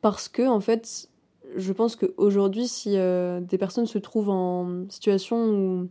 Parce 0.00 0.28
que, 0.28 0.46
en 0.46 0.60
fait, 0.60 1.10
je 1.56 1.72
pense 1.72 1.96
qu'aujourd'hui, 1.96 2.68
si 2.68 2.96
euh, 2.96 3.40
des 3.40 3.58
personnes 3.58 3.86
se 3.86 3.98
trouvent 3.98 4.30
en 4.30 4.88
situation 4.88 5.48
où. 5.48 5.88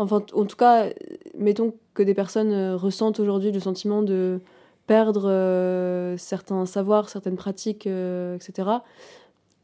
Enfin, 0.00 0.22
en 0.32 0.44
tout 0.44 0.56
cas, 0.56 0.90
mettons 1.36 1.74
que 1.94 2.04
des 2.04 2.14
personnes 2.14 2.52
euh, 2.52 2.76
ressentent 2.76 3.18
aujourd'hui 3.18 3.50
le 3.50 3.58
sentiment 3.58 4.02
de 4.02 4.40
perdre 4.86 5.28
euh, 5.28 6.16
certains 6.16 6.66
savoirs, 6.66 7.08
certaines 7.08 7.36
pratiques, 7.36 7.86
etc. 7.86 8.70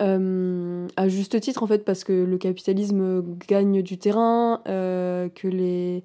à 0.01 1.09
juste 1.09 1.41
titre, 1.41 1.63
en 1.63 1.67
fait, 1.67 1.85
parce 1.85 2.05
que 2.05 2.13
le 2.13 2.37
capitalisme 2.39 3.23
gagne 3.49 3.83
du 3.83 3.99
terrain, 3.99 4.61
que 4.65 5.49
les, 5.49 6.05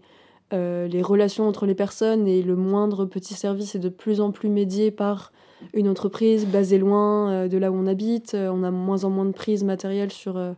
les 0.51 1.01
relations 1.01 1.47
entre 1.47 1.65
les 1.65 1.75
personnes 1.75 2.27
et 2.27 2.41
le 2.41 2.55
moindre 2.55 3.05
petit 3.05 3.33
service 3.33 3.75
est 3.75 3.79
de 3.79 3.89
plus 3.89 4.21
en 4.21 4.31
plus 4.31 4.49
médié 4.49 4.91
par 4.91 5.31
une 5.73 5.89
entreprise 5.89 6.45
basée 6.45 6.77
loin 6.77 7.31
euh, 7.31 7.47
de 7.47 7.57
là 7.57 7.71
où 7.71 7.75
on 7.75 7.87
habite, 7.87 8.33
euh, 8.33 8.49
on 8.49 8.63
a 8.63 8.71
moins 8.71 9.03
en 9.03 9.09
moins 9.09 9.25
de 9.25 9.31
prise 9.31 9.63
matérielle 9.63 10.11
sur 10.11 10.37
euh, 10.37 10.53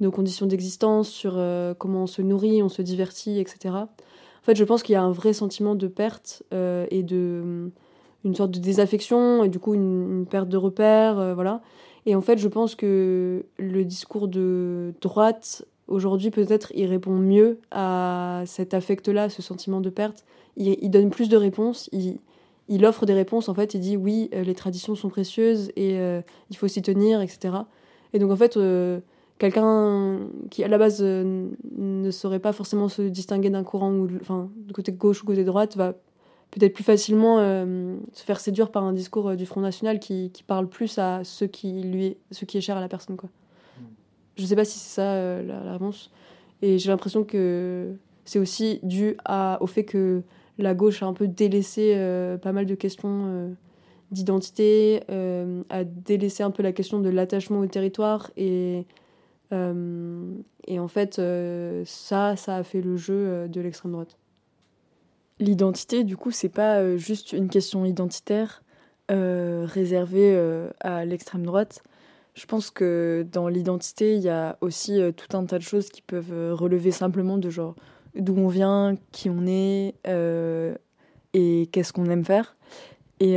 nos 0.00 0.10
conditions 0.10 0.46
d'existence, 0.46 1.08
sur 1.08 1.40
comment 1.78 2.02
on 2.02 2.06
se 2.08 2.22
nourrit, 2.22 2.60
on 2.60 2.68
se 2.68 2.82
divertit, 2.82 3.38
etc. 3.38 3.74
En 3.76 4.44
fait, 4.44 4.56
je 4.56 4.64
pense 4.64 4.82
qu'il 4.82 4.94
y 4.94 4.96
a 4.96 5.02
un 5.02 5.12
vrai 5.12 5.32
sentiment 5.32 5.76
de 5.76 5.86
perte 5.86 6.42
et 6.50 7.04
de 7.04 7.70
une 8.24 8.34
sorte 8.34 8.50
de 8.50 8.58
désaffection 8.58 9.44
et 9.44 9.48
du 9.48 9.60
coup 9.60 9.74
une, 9.74 10.26
perte 10.28 10.48
de 10.48 10.56
repères, 10.56 11.36
voilà. 11.36 11.60
Et 12.06 12.14
en 12.14 12.20
fait, 12.20 12.38
je 12.38 12.48
pense 12.48 12.74
que 12.74 13.44
le 13.58 13.84
discours 13.84 14.28
de 14.28 14.92
droite 15.00 15.64
aujourd'hui 15.88 16.30
peut-être 16.30 16.72
il 16.74 16.86
répond 16.86 17.12
mieux 17.12 17.58
à 17.70 18.42
cet 18.46 18.74
affect-là, 18.74 19.28
ce 19.28 19.42
sentiment 19.42 19.80
de 19.80 19.90
perte. 19.90 20.24
Il, 20.56 20.90
donne 20.90 21.10
plus 21.10 21.28
de 21.28 21.36
réponses. 21.36 21.88
Il, 21.92 22.18
il 22.68 22.84
offre 22.84 23.06
des 23.06 23.14
réponses, 23.14 23.48
en 23.48 23.54
fait, 23.54 23.74
il 23.74 23.80
dit 23.80 23.96
oui, 23.96 24.28
euh, 24.34 24.42
les 24.42 24.54
traditions 24.54 24.94
sont 24.94 25.08
précieuses 25.08 25.70
et 25.76 25.98
euh, 25.98 26.20
il 26.50 26.56
faut 26.56 26.68
s'y 26.68 26.82
tenir, 26.82 27.20
etc. 27.20 27.54
Et 28.12 28.18
donc, 28.18 28.30
en 28.30 28.36
fait, 28.36 28.56
euh, 28.56 29.00
quelqu'un 29.38 30.18
qui, 30.50 30.62
à 30.62 30.68
la 30.68 30.78
base, 30.78 31.02
ne 31.02 32.10
saurait 32.10 32.38
pas 32.38 32.52
forcément 32.52 32.88
se 32.88 33.02
distinguer 33.02 33.48
d'un 33.48 33.64
courant, 33.64 33.92
ou, 33.92 34.08
enfin, 34.20 34.50
du 34.56 34.74
côté 34.74 34.92
gauche 34.92 35.22
ou 35.22 35.26
côté 35.26 35.44
droite, 35.44 35.76
va 35.76 35.94
peut-être 36.52 36.74
plus 36.74 36.84
facilement 36.84 37.38
se 37.38 38.24
faire 38.24 38.38
séduire 38.38 38.70
par 38.70 38.84
un 38.84 38.92
discours 38.92 39.34
du 39.34 39.46
Front 39.46 39.60
National 39.60 39.98
qui, 39.98 40.30
qui, 40.30 40.42
parle 40.42 40.68
plus 40.68 40.98
à 40.98 41.24
ce 41.24 41.44
qui, 41.44 41.82
lui 41.82 42.06
est, 42.06 42.16
ce 42.30 42.44
qui 42.44 42.58
est 42.58 42.60
cher 42.60 42.76
à 42.76 42.80
la 42.80 42.88
personne. 42.88 43.16
Quoi. 43.16 43.30
je 44.36 44.44
sais 44.44 44.54
pas 44.54 44.64
si 44.64 44.78
c'est 44.78 44.94
ça 44.94 45.42
la, 45.42 45.64
la, 45.64 45.72
réponse. 45.72 46.10
Et 46.60 46.78
j'ai 46.78 46.90
l'impression 46.90 47.24
que 47.24 47.94
c'est 48.24 48.38
aussi 48.38 48.80
dû 48.82 49.16
à, 49.24 49.58
au 49.60 49.66
fait 49.66 49.84
que 49.84 50.22
la 50.58 50.74
gauche 50.74 51.02
a 51.02 51.06
un 51.06 51.14
peu 51.14 51.26
délaissé 51.26 51.96
pas 52.42 52.52
mal 52.52 52.66
de 52.66 52.74
questions 52.74 53.56
d'identité, 54.10 55.00
a 55.08 55.84
délaissé 55.84 56.42
un 56.42 56.50
peu 56.50 56.62
la 56.62 56.72
question 56.72 57.00
de 57.00 57.08
l'attachement 57.08 57.60
au 57.60 57.66
territoire 57.66 58.30
et 58.36 58.86
et 60.68 60.78
en 60.78 60.88
fait, 60.88 61.20
ça, 61.84 62.36
ça 62.36 62.56
a 62.56 62.62
fait 62.62 62.80
le 62.80 62.96
jeu 62.96 63.48
de 63.48 63.60
l'extrême 63.60 63.92
droite. 63.92 64.16
L'identité, 65.38 66.04
du 66.04 66.16
coup, 66.16 66.30
c'est 66.30 66.48
pas 66.48 66.96
juste 66.96 67.32
une 67.32 67.48
question 67.48 67.84
identitaire 67.84 68.62
réservée 69.08 70.34
à 70.80 71.04
l'extrême 71.04 71.44
droite. 71.44 71.82
Je 72.34 72.46
pense 72.46 72.70
que 72.70 73.26
dans 73.30 73.48
l'identité, 73.48 74.14
il 74.16 74.22
y 74.22 74.30
a 74.30 74.56
aussi 74.62 75.00
tout 75.16 75.36
un 75.36 75.44
tas 75.44 75.58
de 75.58 75.62
choses 75.62 75.90
qui 75.90 76.00
peuvent 76.00 76.54
relever 76.54 76.92
simplement 76.92 77.36
de 77.36 77.50
genre 77.50 77.74
d'où 78.14 78.34
on 78.38 78.48
vient, 78.48 78.94
qui 79.10 79.28
on 79.28 79.46
est 79.46 79.94
et 81.34 81.68
qu'est-ce 81.72 81.92
qu'on 81.92 82.08
aime 82.08 82.24
faire. 82.24 82.56
Et 83.20 83.36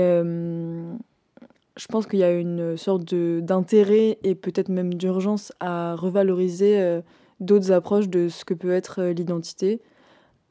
je 1.77 1.87
pense 1.87 2.07
qu'il 2.07 2.19
y 2.19 2.23
a 2.23 2.31
une 2.31 2.77
sorte 2.77 3.13
d'intérêt 3.13 4.17
et 4.23 4.35
peut-être 4.35 4.69
même 4.69 4.93
d'urgence 4.93 5.51
à 5.59 5.95
revaloriser 5.95 6.79
euh, 6.79 7.01
d'autres 7.39 7.71
approches 7.71 8.07
de 8.07 8.29
ce 8.29 8.45
que 8.45 8.53
peut 8.53 8.71
être 8.71 9.01
euh, 9.01 9.13
l'identité. 9.13 9.81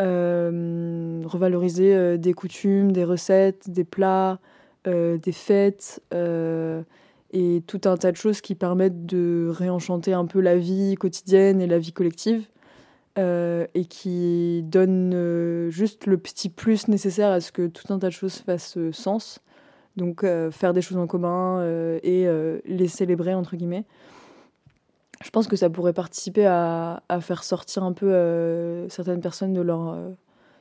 Euh, 0.02 1.22
revaloriser 1.24 2.18
des 2.18 2.32
coutumes, 2.32 2.92
des 2.92 3.04
recettes, 3.04 3.70
des 3.70 3.84
plats, 3.84 4.40
des 4.84 5.32
fêtes 5.32 6.02
et 7.32 7.62
tout 7.66 7.80
un 7.84 7.96
tas 7.96 8.12
de 8.12 8.16
choses 8.16 8.40
qui 8.40 8.54
permettent 8.54 9.06
de 9.06 9.48
réenchanter 9.50 10.12
un 10.12 10.26
peu 10.26 10.40
la 10.40 10.56
vie 10.56 10.94
quotidienne 10.96 11.60
et 11.60 11.66
la 11.66 11.78
vie 11.78 11.92
collective. 11.92 12.48
et 13.16 13.86
qui 13.88 14.62
donnent 14.64 15.70
juste 15.70 16.06
le 16.06 16.18
petit 16.18 16.48
plus 16.48 16.88
nécessaire 16.88 17.30
à 17.30 17.40
ce 17.40 17.52
que 17.52 17.66
tout 17.66 17.92
un 17.92 17.98
tas 17.98 18.08
de 18.08 18.12
choses 18.12 18.38
fassent 18.38 18.78
sens. 18.90 19.40
Donc 19.96 20.24
euh, 20.24 20.50
faire 20.50 20.72
des 20.72 20.82
choses 20.82 20.98
en 20.98 21.06
commun 21.06 21.60
euh, 21.60 21.98
et 22.02 22.26
euh, 22.26 22.58
les 22.64 22.88
célébrer, 22.88 23.34
entre 23.34 23.56
guillemets. 23.56 23.84
Je 25.22 25.30
pense 25.30 25.46
que 25.46 25.56
ça 25.56 25.70
pourrait 25.70 25.92
participer 25.92 26.46
à, 26.46 27.00
faire 27.20 27.44
sortir 27.44 27.84
un 27.84 27.92
peu 27.92 28.86
certaines 28.88 29.20
personnes 29.20 29.52
de 29.52 29.60
leur 29.60 29.96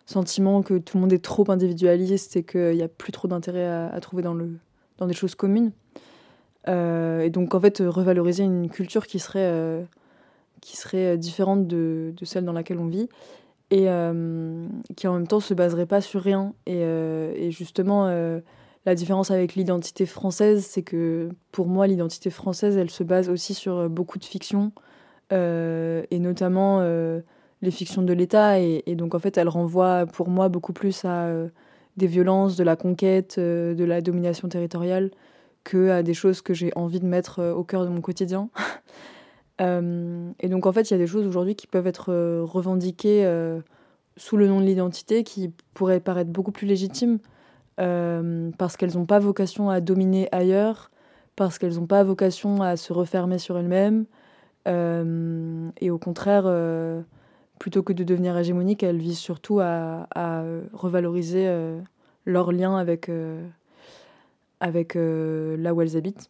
sentiment 0.05 0.61
que 0.61 0.77
tout 0.77 0.97
le 0.97 1.01
monde 1.01 1.13
est 1.13 1.23
trop 1.23 1.49
individualiste 1.49 2.35
et 2.35 2.43
qu'il 2.43 2.75
n'y 2.75 2.83
a 2.83 2.87
plus 2.87 3.11
trop 3.11 3.27
d'intérêt 3.27 3.65
à, 3.65 3.99
trouver 3.99 4.23
dans, 4.23 4.35
des 4.35 5.13
choses 5.13 5.35
communes. 5.35 5.71
et 6.67 7.29
donc 7.29 7.55
en 7.55 7.59
fait 7.59 7.79
revaloriser 7.79 8.43
une 8.43 8.69
culture 8.69 9.07
qui 9.07 9.19
serait, 9.19 9.85
qui 10.61 10.77
serait 10.77 11.17
différente 11.17 11.67
de, 11.67 12.13
celle 12.23 12.45
dans 12.45 12.53
laquelle 12.53 12.79
on 12.79 12.87
vit 12.87 13.09
et 13.71 13.87
qui 14.95 15.07
en 15.07 15.13
même 15.13 15.27
temps 15.27 15.39
se 15.39 15.53
baserait 15.53 15.87
pas 15.87 16.01
sur 16.01 16.21
rien. 16.21 16.53
Et 16.67 17.49
justement 17.51 18.07
la 18.85 18.95
différence 18.95 19.31
avec 19.31 19.55
l'identité 19.55 20.05
française, 20.05 20.65
c'est 20.65 20.81
que 20.81 21.29
pour 21.51 21.67
moi, 21.67 21.87
l'identité 21.87 22.29
française, 22.29 22.77
elle 22.77 22.89
se 22.89 23.03
base 23.03 23.29
aussi 23.29 23.53
sur 23.53 23.77
euh, 23.77 23.87
beaucoup 23.87 24.19
de 24.19 24.25
fictions, 24.25 24.73
euh, 25.31 26.03
et 26.11 26.19
notamment 26.19 26.79
euh, 26.81 27.21
les 27.61 27.71
fictions 27.71 28.01
de 28.01 28.13
l'État. 28.13 28.59
Et, 28.59 28.83
donc, 28.95 29.15
en 29.15 29.19
fait, 29.19 29.37
elle 29.37 29.47
renvoie 29.47 30.05
pour 30.05 30.29
moi 30.29 30.49
beaucoup 30.49 30.73
plus 30.73 31.05
à 31.05 31.29
des 31.95 32.07
violences, 32.07 32.57
de 32.57 32.63
la 32.63 32.75
conquête, 32.75 33.39
de 33.39 33.83
la 33.85 34.01
domination 34.01 34.49
territoriale, 34.49 35.11
que 35.63 36.01
des 36.01 36.13
choses 36.13 36.41
que 36.41 36.53
j'ai 36.53 36.73
envie 36.75 36.99
de 36.99 37.05
mettre 37.05 37.41
au 37.41 37.63
cœur 37.63 37.85
de 37.85 37.89
mon 37.89 38.01
quotidien. 38.01 38.49
et 39.59 40.49
donc, 40.49 40.65
en 40.65 40.73
fait, 40.73 40.89
il 40.89 40.93
y 40.93 40.95
a 40.95 40.97
des 40.97 41.07
choses 41.07 41.25
aujourd'hui 41.25 41.55
qui 41.55 41.67
peuvent 41.67 41.87
être 41.87 42.13
revendiquées 42.43 43.23
sous 44.17 44.35
le 44.35 44.47
nom 44.47 44.59
de 44.59 44.65
l'identité, 44.65 45.23
qui 45.23 45.53
pourraient 45.73 46.01
paraître 46.01 46.31
beaucoup 46.31 46.51
plus 46.51 46.67
légitimes. 46.67 47.19
Euh, 47.79 48.51
parce 48.57 48.77
qu'elles 48.77 48.95
n'ont 48.95 49.05
pas 49.05 49.19
vocation 49.19 49.69
à 49.69 49.81
dominer 49.81 50.27
ailleurs, 50.31 50.91
parce 51.35 51.57
qu'elles 51.57 51.75
n'ont 51.75 51.87
pas 51.87 52.03
vocation 52.03 52.61
à 52.61 52.77
se 52.77 52.93
refermer 52.93 53.39
sur 53.39 53.57
elles-mêmes, 53.57 54.05
euh, 54.67 55.69
et 55.81 55.89
au 55.89 55.97
contraire, 55.97 56.43
euh, 56.45 57.01
plutôt 57.59 57.81
que 57.81 57.93
de 57.93 58.03
devenir 58.03 58.37
hégémoniques, 58.37 58.83
elles 58.83 58.97
visent 58.97 59.17
surtout 59.17 59.59
à, 59.59 60.07
revaloriser 60.73 61.51
leur 62.25 62.51
lien 62.51 62.77
avec, 62.77 63.09
avec 64.59 64.95
là 64.95 65.73
où 65.73 65.81
elles 65.81 65.97
habitent. 65.97 66.29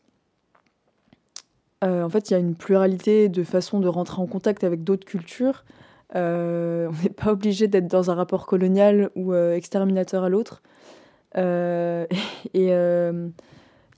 en 1.82 2.10
fait, 2.10 2.30
il 2.30 2.34
y 2.34 2.36
a 2.36 2.40
une 2.40 2.56
pluralité 2.56 3.30
de 3.30 3.44
façons 3.44 3.80
de 3.80 3.88
rentrer 3.88 4.22
en 4.22 4.28
contact 4.28 4.64
avec 4.64 4.84
d'autres 4.84 5.06
cultures. 5.06 5.66
on 6.16 6.92
n'est 7.04 7.10
pas 7.10 7.32
obligé 7.32 7.68
d'être 7.68 7.88
dans 7.88 8.12
un 8.12 8.14
rapport 8.14 8.46
colonial 8.46 9.10
ou 9.16 9.34
exterminateur 9.34 10.24
à 10.24 10.30
l'autre. 10.30 10.62
Euh, 11.38 12.06
et 12.54 12.66
il 12.66 12.72
euh, 12.72 13.30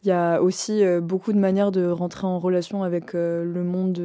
y 0.03 0.11
a 0.11 0.41
aussi 0.41 0.83
euh, 0.83 1.01
beaucoup 1.01 1.33
de 1.33 1.39
manières 1.39 1.71
de 1.71 1.87
rentrer 1.87 2.27
en 2.27 2.39
relation 2.39 2.83
avec 2.83 3.13
le 3.13 3.63
monde 3.63 3.99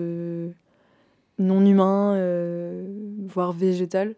non 1.39 1.65
humain, 1.65 2.17
voire 3.27 3.53
végétal. 3.53 4.15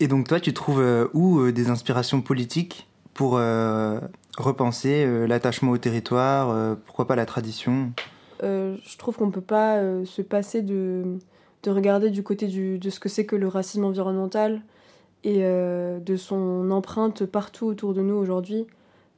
Et 0.00 0.08
donc 0.08 0.28
toi, 0.28 0.40
tu 0.40 0.52
trouves 0.52 1.08
où 1.14 1.50
des 1.52 1.70
inspirations 1.70 2.20
politiques 2.20 2.88
pour 3.14 3.40
repenser 4.36 5.26
l'attachement 5.26 5.70
au 5.70 5.78
territoire, 5.78 6.76
pourquoi 6.84 7.06
pas 7.06 7.16
la 7.16 7.26
tradition? 7.26 7.92
Je 8.42 8.98
trouve 8.98 9.16
qu'on 9.16 9.26
ne 9.26 9.32
peut 9.32 9.40
pas 9.40 9.80
se 10.04 10.20
passer 10.20 10.62
de, 10.62 11.18
de 11.62 11.70
regarder 11.70 12.10
du 12.10 12.22
côté 12.22 12.48
du, 12.48 12.78
de 12.78 12.90
ce 12.90 13.00
que 13.00 13.08
c'est 13.08 13.24
que 13.24 13.36
le 13.36 13.48
racisme 13.48 13.84
environnemental, 13.84 14.62
et 15.26 15.40
euh, 15.40 15.98
de 15.98 16.14
son 16.14 16.70
empreinte 16.70 17.26
partout 17.26 17.66
autour 17.66 17.94
de 17.94 18.00
nous 18.00 18.14
aujourd'hui. 18.14 18.64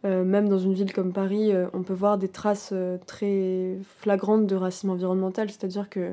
Euh, 0.07 0.25
même 0.25 0.49
dans 0.49 0.59
une 0.59 0.73
ville 0.73 0.93
comme 0.93 1.13
Paris, 1.13 1.53
euh, 1.53 1.67
on 1.75 1.83
peut 1.83 1.93
voir 1.93 2.17
des 2.17 2.29
traces 2.29 2.73
très 3.07 3.77
flagrantes 3.99 4.47
de 4.47 4.57
racisme 4.57 4.89
environnemental, 4.91 5.51
c'est-à-dire 5.51 5.91
que 5.91 6.13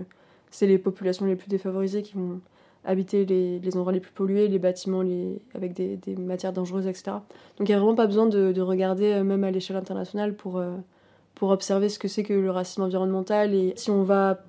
c'est 0.52 0.68
les 0.68 0.78
populations 0.78 1.26
les 1.26 1.38
plus 1.38 1.48
défavorisées 1.48 2.02
qui 2.02 2.16
vont 2.16 2.42
habiter 2.84 3.26
les, 3.26 3.60
les 3.60 3.78
endroits 3.78 3.94
les 3.94 4.02
plus 4.02 4.12
pollués, 4.12 4.50
les 4.50 4.60
bâtiments 4.60 5.02
les, 5.02 5.42
avec 5.56 5.74
des, 5.74 5.96
des, 5.96 6.16
matières 6.18 6.52
dangereuses, 6.52 6.88
etc. 6.88 7.18
Donc 7.58 7.70
il 7.70 7.72
n'y 7.72 7.74
a 7.74 7.80
vraiment 7.80 7.96
pas 7.96 8.06
besoin 8.06 8.26
de, 8.26 8.52
de 8.52 8.62
regarder, 8.62 9.24
même 9.24 9.46
à 9.46 9.52
l'échelle 9.52 9.78
internationale, 9.78 10.36
pour, 10.36 10.62
pour 11.36 11.50
observer 11.52 11.88
ce 11.88 12.00
que 12.00 12.08
c'est 12.08 12.24
que 12.24 12.34
le 12.34 12.52
racisme 12.52 12.82
environnemental. 12.82 13.54
Et 13.54 13.74
si 13.76 13.92
on 13.92 14.04
va 14.04 14.40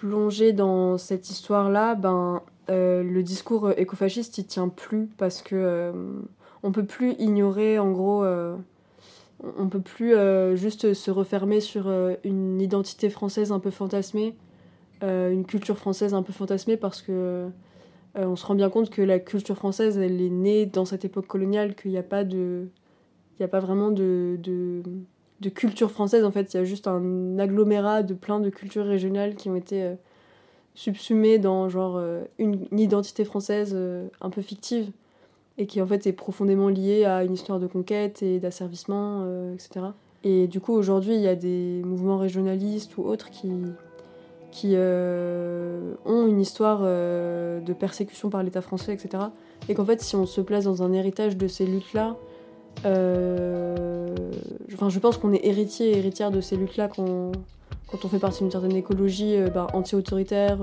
plonger 0.00 0.52
dans 0.52 0.98
cette 0.98 1.30
histoire-là, 1.30 1.94
ben, 1.94 2.42
euh, 2.70 3.02
le 3.02 3.22
discours 3.22 3.66
euh, 3.66 3.72
écofasciste 3.76 4.38
il 4.38 4.46
tient 4.46 4.68
plus 4.68 5.08
parce 5.18 5.42
que 5.42 5.56
euh, 5.56 5.92
on 6.62 6.70
peut 6.70 6.84
plus 6.84 7.14
ignorer 7.18 7.78
en 7.78 7.90
gros 7.90 8.24
on 9.56 9.68
peut 9.70 9.80
plus 9.80 10.14
juste 10.54 10.92
se 10.92 11.10
refermer 11.10 11.60
sur 11.60 11.90
une 12.22 12.60
identité 12.60 13.08
française 13.08 13.52
un 13.52 13.58
peu 13.58 13.70
fantasmée 13.70 14.36
une 15.02 15.46
culture 15.46 15.78
française 15.78 16.12
un 16.12 16.22
peu 16.22 16.34
fantasmée 16.34 16.76
parce 16.76 17.00
que 17.00 17.48
on 18.14 18.36
se 18.36 18.44
rend 18.44 18.54
bien 18.54 18.68
compte 18.68 18.90
que 18.90 19.00
la 19.00 19.18
culture 19.18 19.56
française 19.56 19.96
elle 19.96 20.20
est 20.20 20.28
née 20.28 20.66
dans 20.66 20.84
cette 20.84 21.06
époque 21.06 21.26
coloniale 21.26 21.74
qu'il 21.74 21.92
n'y 21.92 21.96
a 21.96 22.02
pas 22.02 22.24
de 22.24 22.68
il 23.38 23.42
a 23.42 23.48
pas 23.48 23.60
vraiment 23.60 23.90
de 23.90 24.36
culture 25.54 25.90
française 25.90 26.24
en 26.24 26.30
fait. 26.30 26.52
Il 26.52 26.58
y 26.58 26.60
a 26.60 26.64
juste 26.64 26.86
un 26.86 27.38
agglomérat 27.38 28.02
de 28.02 28.12
plein 28.12 28.40
de 28.40 28.50
cultures 28.50 28.84
régionales 28.84 29.34
qui 29.36 29.48
ont 29.48 29.56
été 29.56 29.96
subsumé 30.74 31.38
dans 31.38 31.68
genre 31.68 31.96
euh, 31.96 32.22
une, 32.38 32.66
identité 32.72 33.24
française 33.24 33.72
euh, 33.74 34.08
un 34.20 34.30
peu 34.30 34.42
fictive 34.42 34.90
et 35.58 35.66
qui 35.66 35.82
en 35.82 35.86
fait 35.86 36.06
est 36.06 36.12
profondément 36.12 36.68
liée 36.68 37.04
à 37.04 37.24
une 37.24 37.34
histoire 37.34 37.58
de 37.58 37.66
conquête 37.66 38.22
et 38.22 38.38
d'asservissement, 38.38 39.22
euh, 39.24 39.54
etc. 39.54 39.86
Et 40.24 40.46
du 40.46 40.60
coup 40.60 40.72
aujourd'hui 40.72 41.14
il 41.14 41.20
y 41.20 41.28
a 41.28 41.34
des 41.34 41.82
mouvements 41.84 42.18
régionalistes 42.18 42.96
ou 42.96 43.02
autres 43.02 43.30
qui, 43.30 43.50
qui 44.52 44.74
ont 44.76 46.26
une 46.26 46.40
histoire 46.40 46.80
de 46.80 47.72
persécution 47.72 48.30
par 48.30 48.42
l'État 48.42 48.60
français, 48.60 48.92
etc. 48.92 49.24
Et 49.68 49.74
qu'en 49.74 49.84
fait 49.84 50.00
si 50.02 50.16
on 50.16 50.26
se 50.26 50.40
place 50.40 50.64
dans 50.64 50.82
un 50.82 50.92
héritage 50.92 51.36
de 51.36 51.48
ces 51.48 51.66
luttes-là, 51.66 52.16
enfin, 52.84 54.88
je 54.88 54.98
pense 54.98 55.16
qu'on 55.16 55.32
est 55.32 55.44
héritier 55.44 55.92
et 55.92 55.98
héritière 55.98 56.30
de 56.30 56.40
ces 56.40 56.56
luttes-là 56.56 56.88
quand, 56.88 57.32
quand 57.90 58.04
on 58.04 58.08
fait 58.08 58.18
partie 58.18 58.40
d'une 58.40 58.50
certaine 58.50 58.76
écologie 58.76 59.36
euh, 59.36 59.48
bah, 59.48 59.66
anti-autoritaire. 59.72 60.58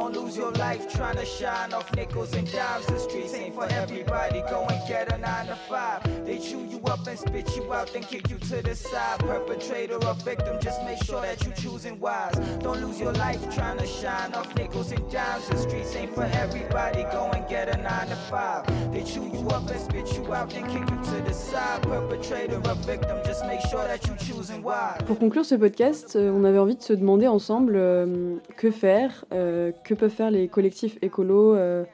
Don't 0.00 0.16
lose 0.16 0.34
your 0.34 0.50
life 0.52 0.90
trying 0.90 1.16
to 1.16 1.26
shine 1.26 1.74
off 1.74 1.94
nickels 1.94 2.32
and 2.32 2.50
dimes. 2.50 2.86
The 2.86 2.98
streets 2.98 3.34
ain't 3.34 3.54
for 3.54 3.66
everybody. 3.66 4.40
Go 4.48 4.66
and 4.66 4.88
get 4.88 5.12
a 5.12 5.18
nine 5.18 5.48
to 5.48 5.56
five. 5.68 6.02
They 6.24 6.38
chew 6.38 6.64
you 6.70 6.80
up 6.86 7.06
and 7.06 7.18
spit 7.18 7.54
you 7.54 7.70
out, 7.70 7.92
then 7.92 8.04
kick 8.04 8.30
you 8.30 8.38
to 8.38 8.62
the 8.62 8.74
side. 8.74 9.18
Perpetrator 9.18 9.96
or 10.02 10.14
victim, 10.14 10.56
just 10.62 10.82
make 10.84 11.02
sure 11.02 11.20
that 11.20 11.44
you 11.44 11.52
choosing 11.52 12.00
wise. 12.00 12.34
Don't 12.62 12.80
lose 12.80 12.98
your 12.98 13.12
life 13.12 13.42
trying 13.54 13.76
to 13.76 13.86
shine 13.86 14.32
off 14.32 14.56
nickels 14.56 14.90
and 14.90 15.04
dimes. 15.12 15.46
The 15.48 15.58
streets 15.58 15.94
ain't 15.94 16.14
for 16.14 16.24
everybody. 16.24 17.02
Go 17.12 17.30
and 17.34 17.46
get 17.46 17.68
a 17.68 17.76
nine 17.76 18.08
to 18.08 18.16
five. 18.30 18.64
They 18.94 19.04
chew 19.04 19.28
you 19.30 19.46
up 19.50 19.68
and 19.68 19.80
spit 19.80 20.16
you 20.16 20.32
out, 20.32 20.48
then 20.48 20.64
kick 20.64 20.88
you 20.88 20.96
to 20.96 21.22
the 21.28 21.34
side. 21.34 21.82
Perpetrator 21.82 22.56
or 22.56 22.74
victim, 22.86 23.18
just 23.26 23.44
make 23.44 23.60
sure 23.70 23.84
that 23.86 24.06
you 24.06 24.14
choosing 24.16 24.62
wise. 24.62 24.96
Pour 25.06 25.18
conclure 25.18 25.44
ce 25.44 25.56
podcast, 25.56 26.16
euh, 26.16 26.32
on 26.32 26.44
avait 26.44 26.58
envie 26.58 26.76
de 26.76 26.82
se 26.82 26.94
demander 26.94 27.28
ensemble 27.28 27.74
euh, 27.76 28.36
que 28.56 28.70
faire, 28.70 29.26
euh, 29.34 29.72
que 29.84 29.89
peuvent 29.94 30.10
faire 30.10 30.30
les 30.30 30.48
collectifs 30.48 30.98
écolos 31.02 31.54
euh, 31.54 31.84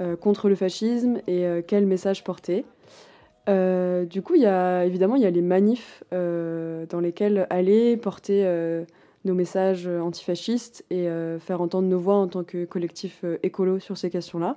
euh, 0.00 0.16
contre 0.16 0.48
le 0.48 0.54
fascisme 0.54 1.18
et 1.26 1.46
euh, 1.46 1.62
quel 1.66 1.86
message 1.86 2.24
porter. 2.24 2.64
Du 3.48 4.22
coup, 4.22 4.34
il 4.34 4.42
y 4.42 4.46
a 4.46 4.84
évidemment 4.84 5.14
il 5.14 5.22
y 5.22 5.26
a 5.26 5.30
les 5.30 5.40
manifs 5.40 6.02
dans 6.10 7.00
lesquels 7.00 7.46
aller 7.48 7.96
porter 7.96 8.44
nos 9.24 9.34
messages 9.34 9.86
antifascistes 9.86 10.84
et 10.90 11.06
faire 11.38 11.60
entendre 11.60 11.86
nos 11.86 12.00
voix 12.00 12.16
en 12.16 12.26
tant 12.26 12.42
que 12.42 12.64
collectif 12.64 13.24
écolo 13.44 13.78
sur 13.78 13.96
ces 13.96 14.10
questions-là. 14.10 14.56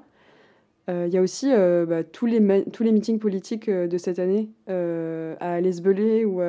Il 0.88 1.10
y 1.10 1.20
a 1.20 1.22
aussi 1.22 1.52
bah, 1.52 2.04
tous, 2.04 2.26
les 2.26 2.64
tous 2.72 2.82
les 2.82 2.92
meetings 2.92 3.20
politiques 3.20 3.70
de 3.70 3.98
cette 4.00 4.18
année 4.18 4.50
à 4.66 5.62
beler 5.62 6.26
ou 6.26 6.42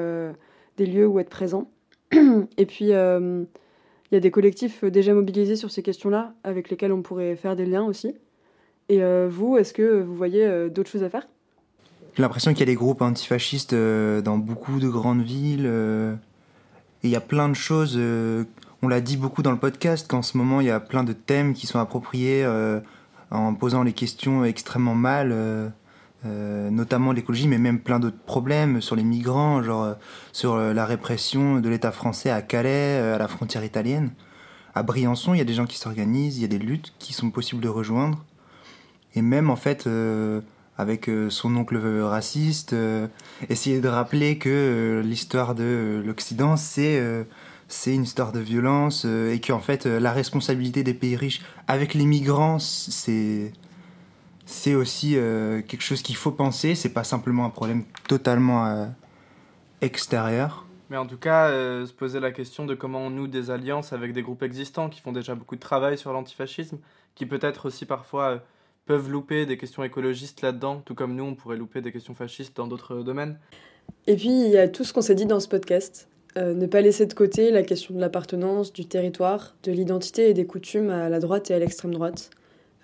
des 0.78 0.86
lieux 0.86 1.06
où 1.06 1.18
être 1.18 1.28
présent. 1.28 1.70
Et 2.56 2.64
puis, 2.64 2.92
il 4.10 4.14
y 4.14 4.18
a 4.18 4.20
des 4.20 4.30
collectifs 4.30 4.84
euh, 4.84 4.90
déjà 4.90 5.14
mobilisés 5.14 5.56
sur 5.56 5.70
ces 5.70 5.82
questions-là 5.82 6.34
avec 6.44 6.70
lesquels 6.70 6.92
on 6.92 7.02
pourrait 7.02 7.36
faire 7.36 7.56
des 7.56 7.66
liens 7.66 7.84
aussi. 7.84 8.14
Et 8.88 9.02
euh, 9.02 9.28
vous, 9.30 9.56
est-ce 9.56 9.72
que 9.72 10.02
vous 10.02 10.14
voyez 10.16 10.44
euh, 10.44 10.68
d'autres 10.68 10.90
choses 10.90 11.04
à 11.04 11.10
faire? 11.10 11.28
J'ai 12.14 12.22
l'impression 12.22 12.50
qu'il 12.52 12.60
y 12.60 12.62
a 12.64 12.66
des 12.66 12.74
groupes 12.74 13.02
antifascistes 13.02 13.72
euh, 13.72 14.20
dans 14.20 14.36
beaucoup 14.36 14.80
de 14.80 14.88
grandes 14.88 15.22
villes. 15.22 15.64
euh, 15.66 16.14
il 17.02 17.10
y 17.10 17.16
a 17.16 17.20
plein 17.20 17.48
de 17.48 17.54
choses. 17.54 17.94
euh, 17.96 18.44
on 18.82 18.88
l'a 18.88 19.00
dit 19.00 19.16
beaucoup 19.16 19.42
dans 19.42 19.52
le 19.52 19.58
podcast 19.58 20.08
qu'en 20.08 20.22
ce 20.22 20.36
moment, 20.36 20.60
il 20.60 20.66
y 20.66 20.70
a 20.70 20.80
plein 20.80 21.04
de 21.04 21.12
thèmes 21.12 21.54
qui 21.54 21.66
sont 21.66 21.78
appropriés 21.78 22.42
euh, 22.44 22.80
en 23.30 23.54
posant 23.54 23.84
les 23.84 23.92
questions 23.92 24.44
extrêmement 24.44 24.94
mal, 24.94 25.30
euh, 25.32 25.36
euh, 25.36 25.68
notamment 26.24 27.12
l'écologie, 27.12 27.48
mais 27.48 27.58
même 27.58 27.80
plein 27.80 27.98
d'autres 27.98 28.18
problèmes 28.18 28.80
sur 28.80 28.96
les 28.96 29.04
migrants, 29.04 29.62
genre 29.62 29.84
euh, 29.84 29.94
sur 30.32 30.54
euh, 30.54 30.72
la 30.72 30.84
répression 30.84 31.60
de 31.60 31.68
l'État 31.68 31.92
français 31.92 32.30
à 32.30 32.42
Calais, 32.42 32.98
euh, 33.00 33.14
à 33.14 33.18
la 33.18 33.28
frontière 33.28 33.64
italienne. 33.64 34.10
À 34.74 34.82
Briançon, 34.82 35.34
il 35.34 35.38
y 35.38 35.40
a 35.40 35.44
des 35.44 35.54
gens 35.54 35.66
qui 35.66 35.78
s'organisent, 35.78 36.38
il 36.38 36.42
y 36.42 36.44
a 36.44 36.48
des 36.48 36.58
luttes 36.58 36.92
qui 36.98 37.12
sont 37.12 37.30
possibles 37.30 37.62
de 37.62 37.68
rejoindre. 37.68 38.24
Et 39.14 39.22
même 39.22 39.50
en 39.50 39.56
fait, 39.56 39.86
euh, 39.86 40.40
avec 40.78 41.08
euh, 41.08 41.30
son 41.30 41.56
oncle 41.56 41.76
raciste, 41.78 42.72
euh, 42.72 43.08
essayer 43.48 43.80
de 43.80 43.88
rappeler 43.88 44.38
que 44.38 44.48
euh, 44.48 45.02
l'histoire 45.02 45.54
de 45.54 45.64
euh, 45.64 46.02
l'Occident, 46.02 46.56
c'est 46.56 46.98
euh, 46.98 47.24
c'est 47.68 47.94
une 47.94 48.02
histoire 48.02 48.32
de 48.32 48.40
violence 48.40 49.04
euh, 49.06 49.32
et 49.32 49.40
qu'en 49.40 49.60
fait, 49.60 49.86
euh, 49.86 50.00
la 50.00 50.12
responsabilité 50.12 50.82
des 50.82 50.94
pays 50.94 51.16
riches 51.16 51.40
avec 51.68 51.94
les 51.94 52.04
migrants, 52.04 52.58
c'est 52.58 53.52
c'est 54.50 54.74
aussi 54.74 55.16
euh, 55.16 55.62
quelque 55.62 55.82
chose 55.82 56.02
qu'il 56.02 56.16
faut 56.16 56.32
penser. 56.32 56.74
C'est 56.74 56.92
pas 56.92 57.04
simplement 57.04 57.44
un 57.44 57.50
problème 57.50 57.84
totalement 58.08 58.66
euh, 58.66 58.86
extérieur. 59.80 60.66
Mais 60.90 60.96
en 60.96 61.06
tout 61.06 61.16
cas, 61.16 61.48
euh, 61.48 61.86
se 61.86 61.92
poser 61.92 62.18
la 62.18 62.32
question 62.32 62.66
de 62.66 62.74
comment 62.74 62.98
on 62.98 63.10
noue 63.10 63.28
des 63.28 63.50
alliances 63.50 63.92
avec 63.92 64.12
des 64.12 64.22
groupes 64.22 64.42
existants 64.42 64.88
qui 64.88 65.00
font 65.00 65.12
déjà 65.12 65.36
beaucoup 65.36 65.54
de 65.54 65.60
travail 65.60 65.96
sur 65.96 66.12
l'antifascisme, 66.12 66.78
qui 67.14 67.26
peut-être 67.26 67.66
aussi 67.66 67.86
parfois 67.86 68.24
euh, 68.24 68.38
peuvent 68.86 69.08
louper 69.08 69.46
des 69.46 69.56
questions 69.56 69.84
écologistes 69.84 70.42
là-dedans, 70.42 70.82
tout 70.84 70.96
comme 70.96 71.14
nous, 71.14 71.22
on 71.22 71.36
pourrait 71.36 71.56
louper 71.56 71.80
des 71.80 71.92
questions 71.92 72.16
fascistes 72.16 72.56
dans 72.56 72.66
d'autres 72.66 73.02
domaines. 73.02 73.38
Et 74.08 74.16
puis, 74.16 74.28
il 74.28 74.50
y 74.50 74.58
a 74.58 74.66
tout 74.66 74.82
ce 74.82 74.92
qu'on 74.92 75.00
s'est 75.00 75.14
dit 75.14 75.26
dans 75.26 75.38
ce 75.38 75.46
podcast. 75.46 76.08
Euh, 76.36 76.54
ne 76.54 76.66
pas 76.66 76.80
laisser 76.80 77.06
de 77.06 77.14
côté 77.14 77.52
la 77.52 77.62
question 77.62 77.94
de 77.94 78.00
l'appartenance, 78.00 78.72
du 78.72 78.86
territoire, 78.86 79.54
de 79.62 79.70
l'identité 79.70 80.28
et 80.28 80.34
des 80.34 80.46
coutumes 80.46 80.90
à 80.90 81.08
la 81.08 81.20
droite 81.20 81.52
et 81.52 81.54
à 81.54 81.60
l'extrême 81.60 81.94
droite. 81.94 82.30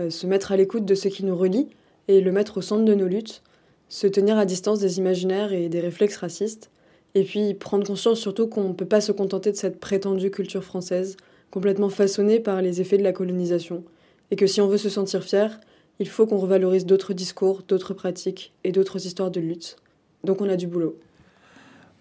Euh, 0.00 0.10
se 0.10 0.26
mettre 0.26 0.52
à 0.52 0.56
l'écoute 0.56 0.84
de 0.84 0.94
ce 0.94 1.08
qui 1.08 1.24
nous 1.24 1.36
relie 1.36 1.68
et 2.08 2.20
le 2.20 2.32
mettre 2.32 2.58
au 2.58 2.62
centre 2.62 2.84
de 2.84 2.94
nos 2.94 3.06
luttes. 3.06 3.42
Se 3.88 4.06
tenir 4.06 4.36
à 4.36 4.44
distance 4.44 4.78
des 4.78 4.98
imaginaires 4.98 5.52
et 5.52 5.68
des 5.68 5.80
réflexes 5.80 6.18
racistes. 6.18 6.70
Et 7.14 7.24
puis 7.24 7.54
prendre 7.54 7.86
conscience 7.86 8.18
surtout 8.18 8.46
qu'on 8.46 8.68
ne 8.68 8.74
peut 8.74 8.84
pas 8.84 9.00
se 9.00 9.12
contenter 9.12 9.50
de 9.50 9.56
cette 9.56 9.80
prétendue 9.80 10.30
culture 10.30 10.62
française, 10.62 11.16
complètement 11.50 11.88
façonnée 11.88 12.40
par 12.40 12.60
les 12.60 12.80
effets 12.80 12.98
de 12.98 13.02
la 13.02 13.12
colonisation. 13.12 13.84
Et 14.30 14.36
que 14.36 14.46
si 14.46 14.60
on 14.60 14.68
veut 14.68 14.76
se 14.76 14.90
sentir 14.90 15.22
fier, 15.22 15.58
il 15.98 16.08
faut 16.08 16.26
qu'on 16.26 16.36
revalorise 16.36 16.84
d'autres 16.84 17.14
discours, 17.14 17.62
d'autres 17.66 17.94
pratiques 17.94 18.52
et 18.64 18.72
d'autres 18.72 19.06
histoires 19.06 19.30
de 19.30 19.40
lutte. 19.40 19.76
Donc 20.24 20.42
on 20.42 20.48
a 20.48 20.56
du 20.56 20.66
boulot. 20.66 20.98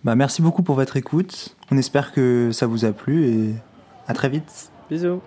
Bah, 0.03 0.15
merci 0.15 0.41
beaucoup 0.41 0.63
pour 0.63 0.75
votre 0.75 0.97
écoute. 0.97 1.55
On 1.71 1.77
espère 1.77 2.11
que 2.11 2.49
ça 2.51 2.67
vous 2.67 2.83
a 2.83 2.91
plu 2.91 3.27
et 3.27 3.53
à 4.07 4.13
très 4.13 4.27
vite. 4.27 4.69
Bisous. 4.89 5.21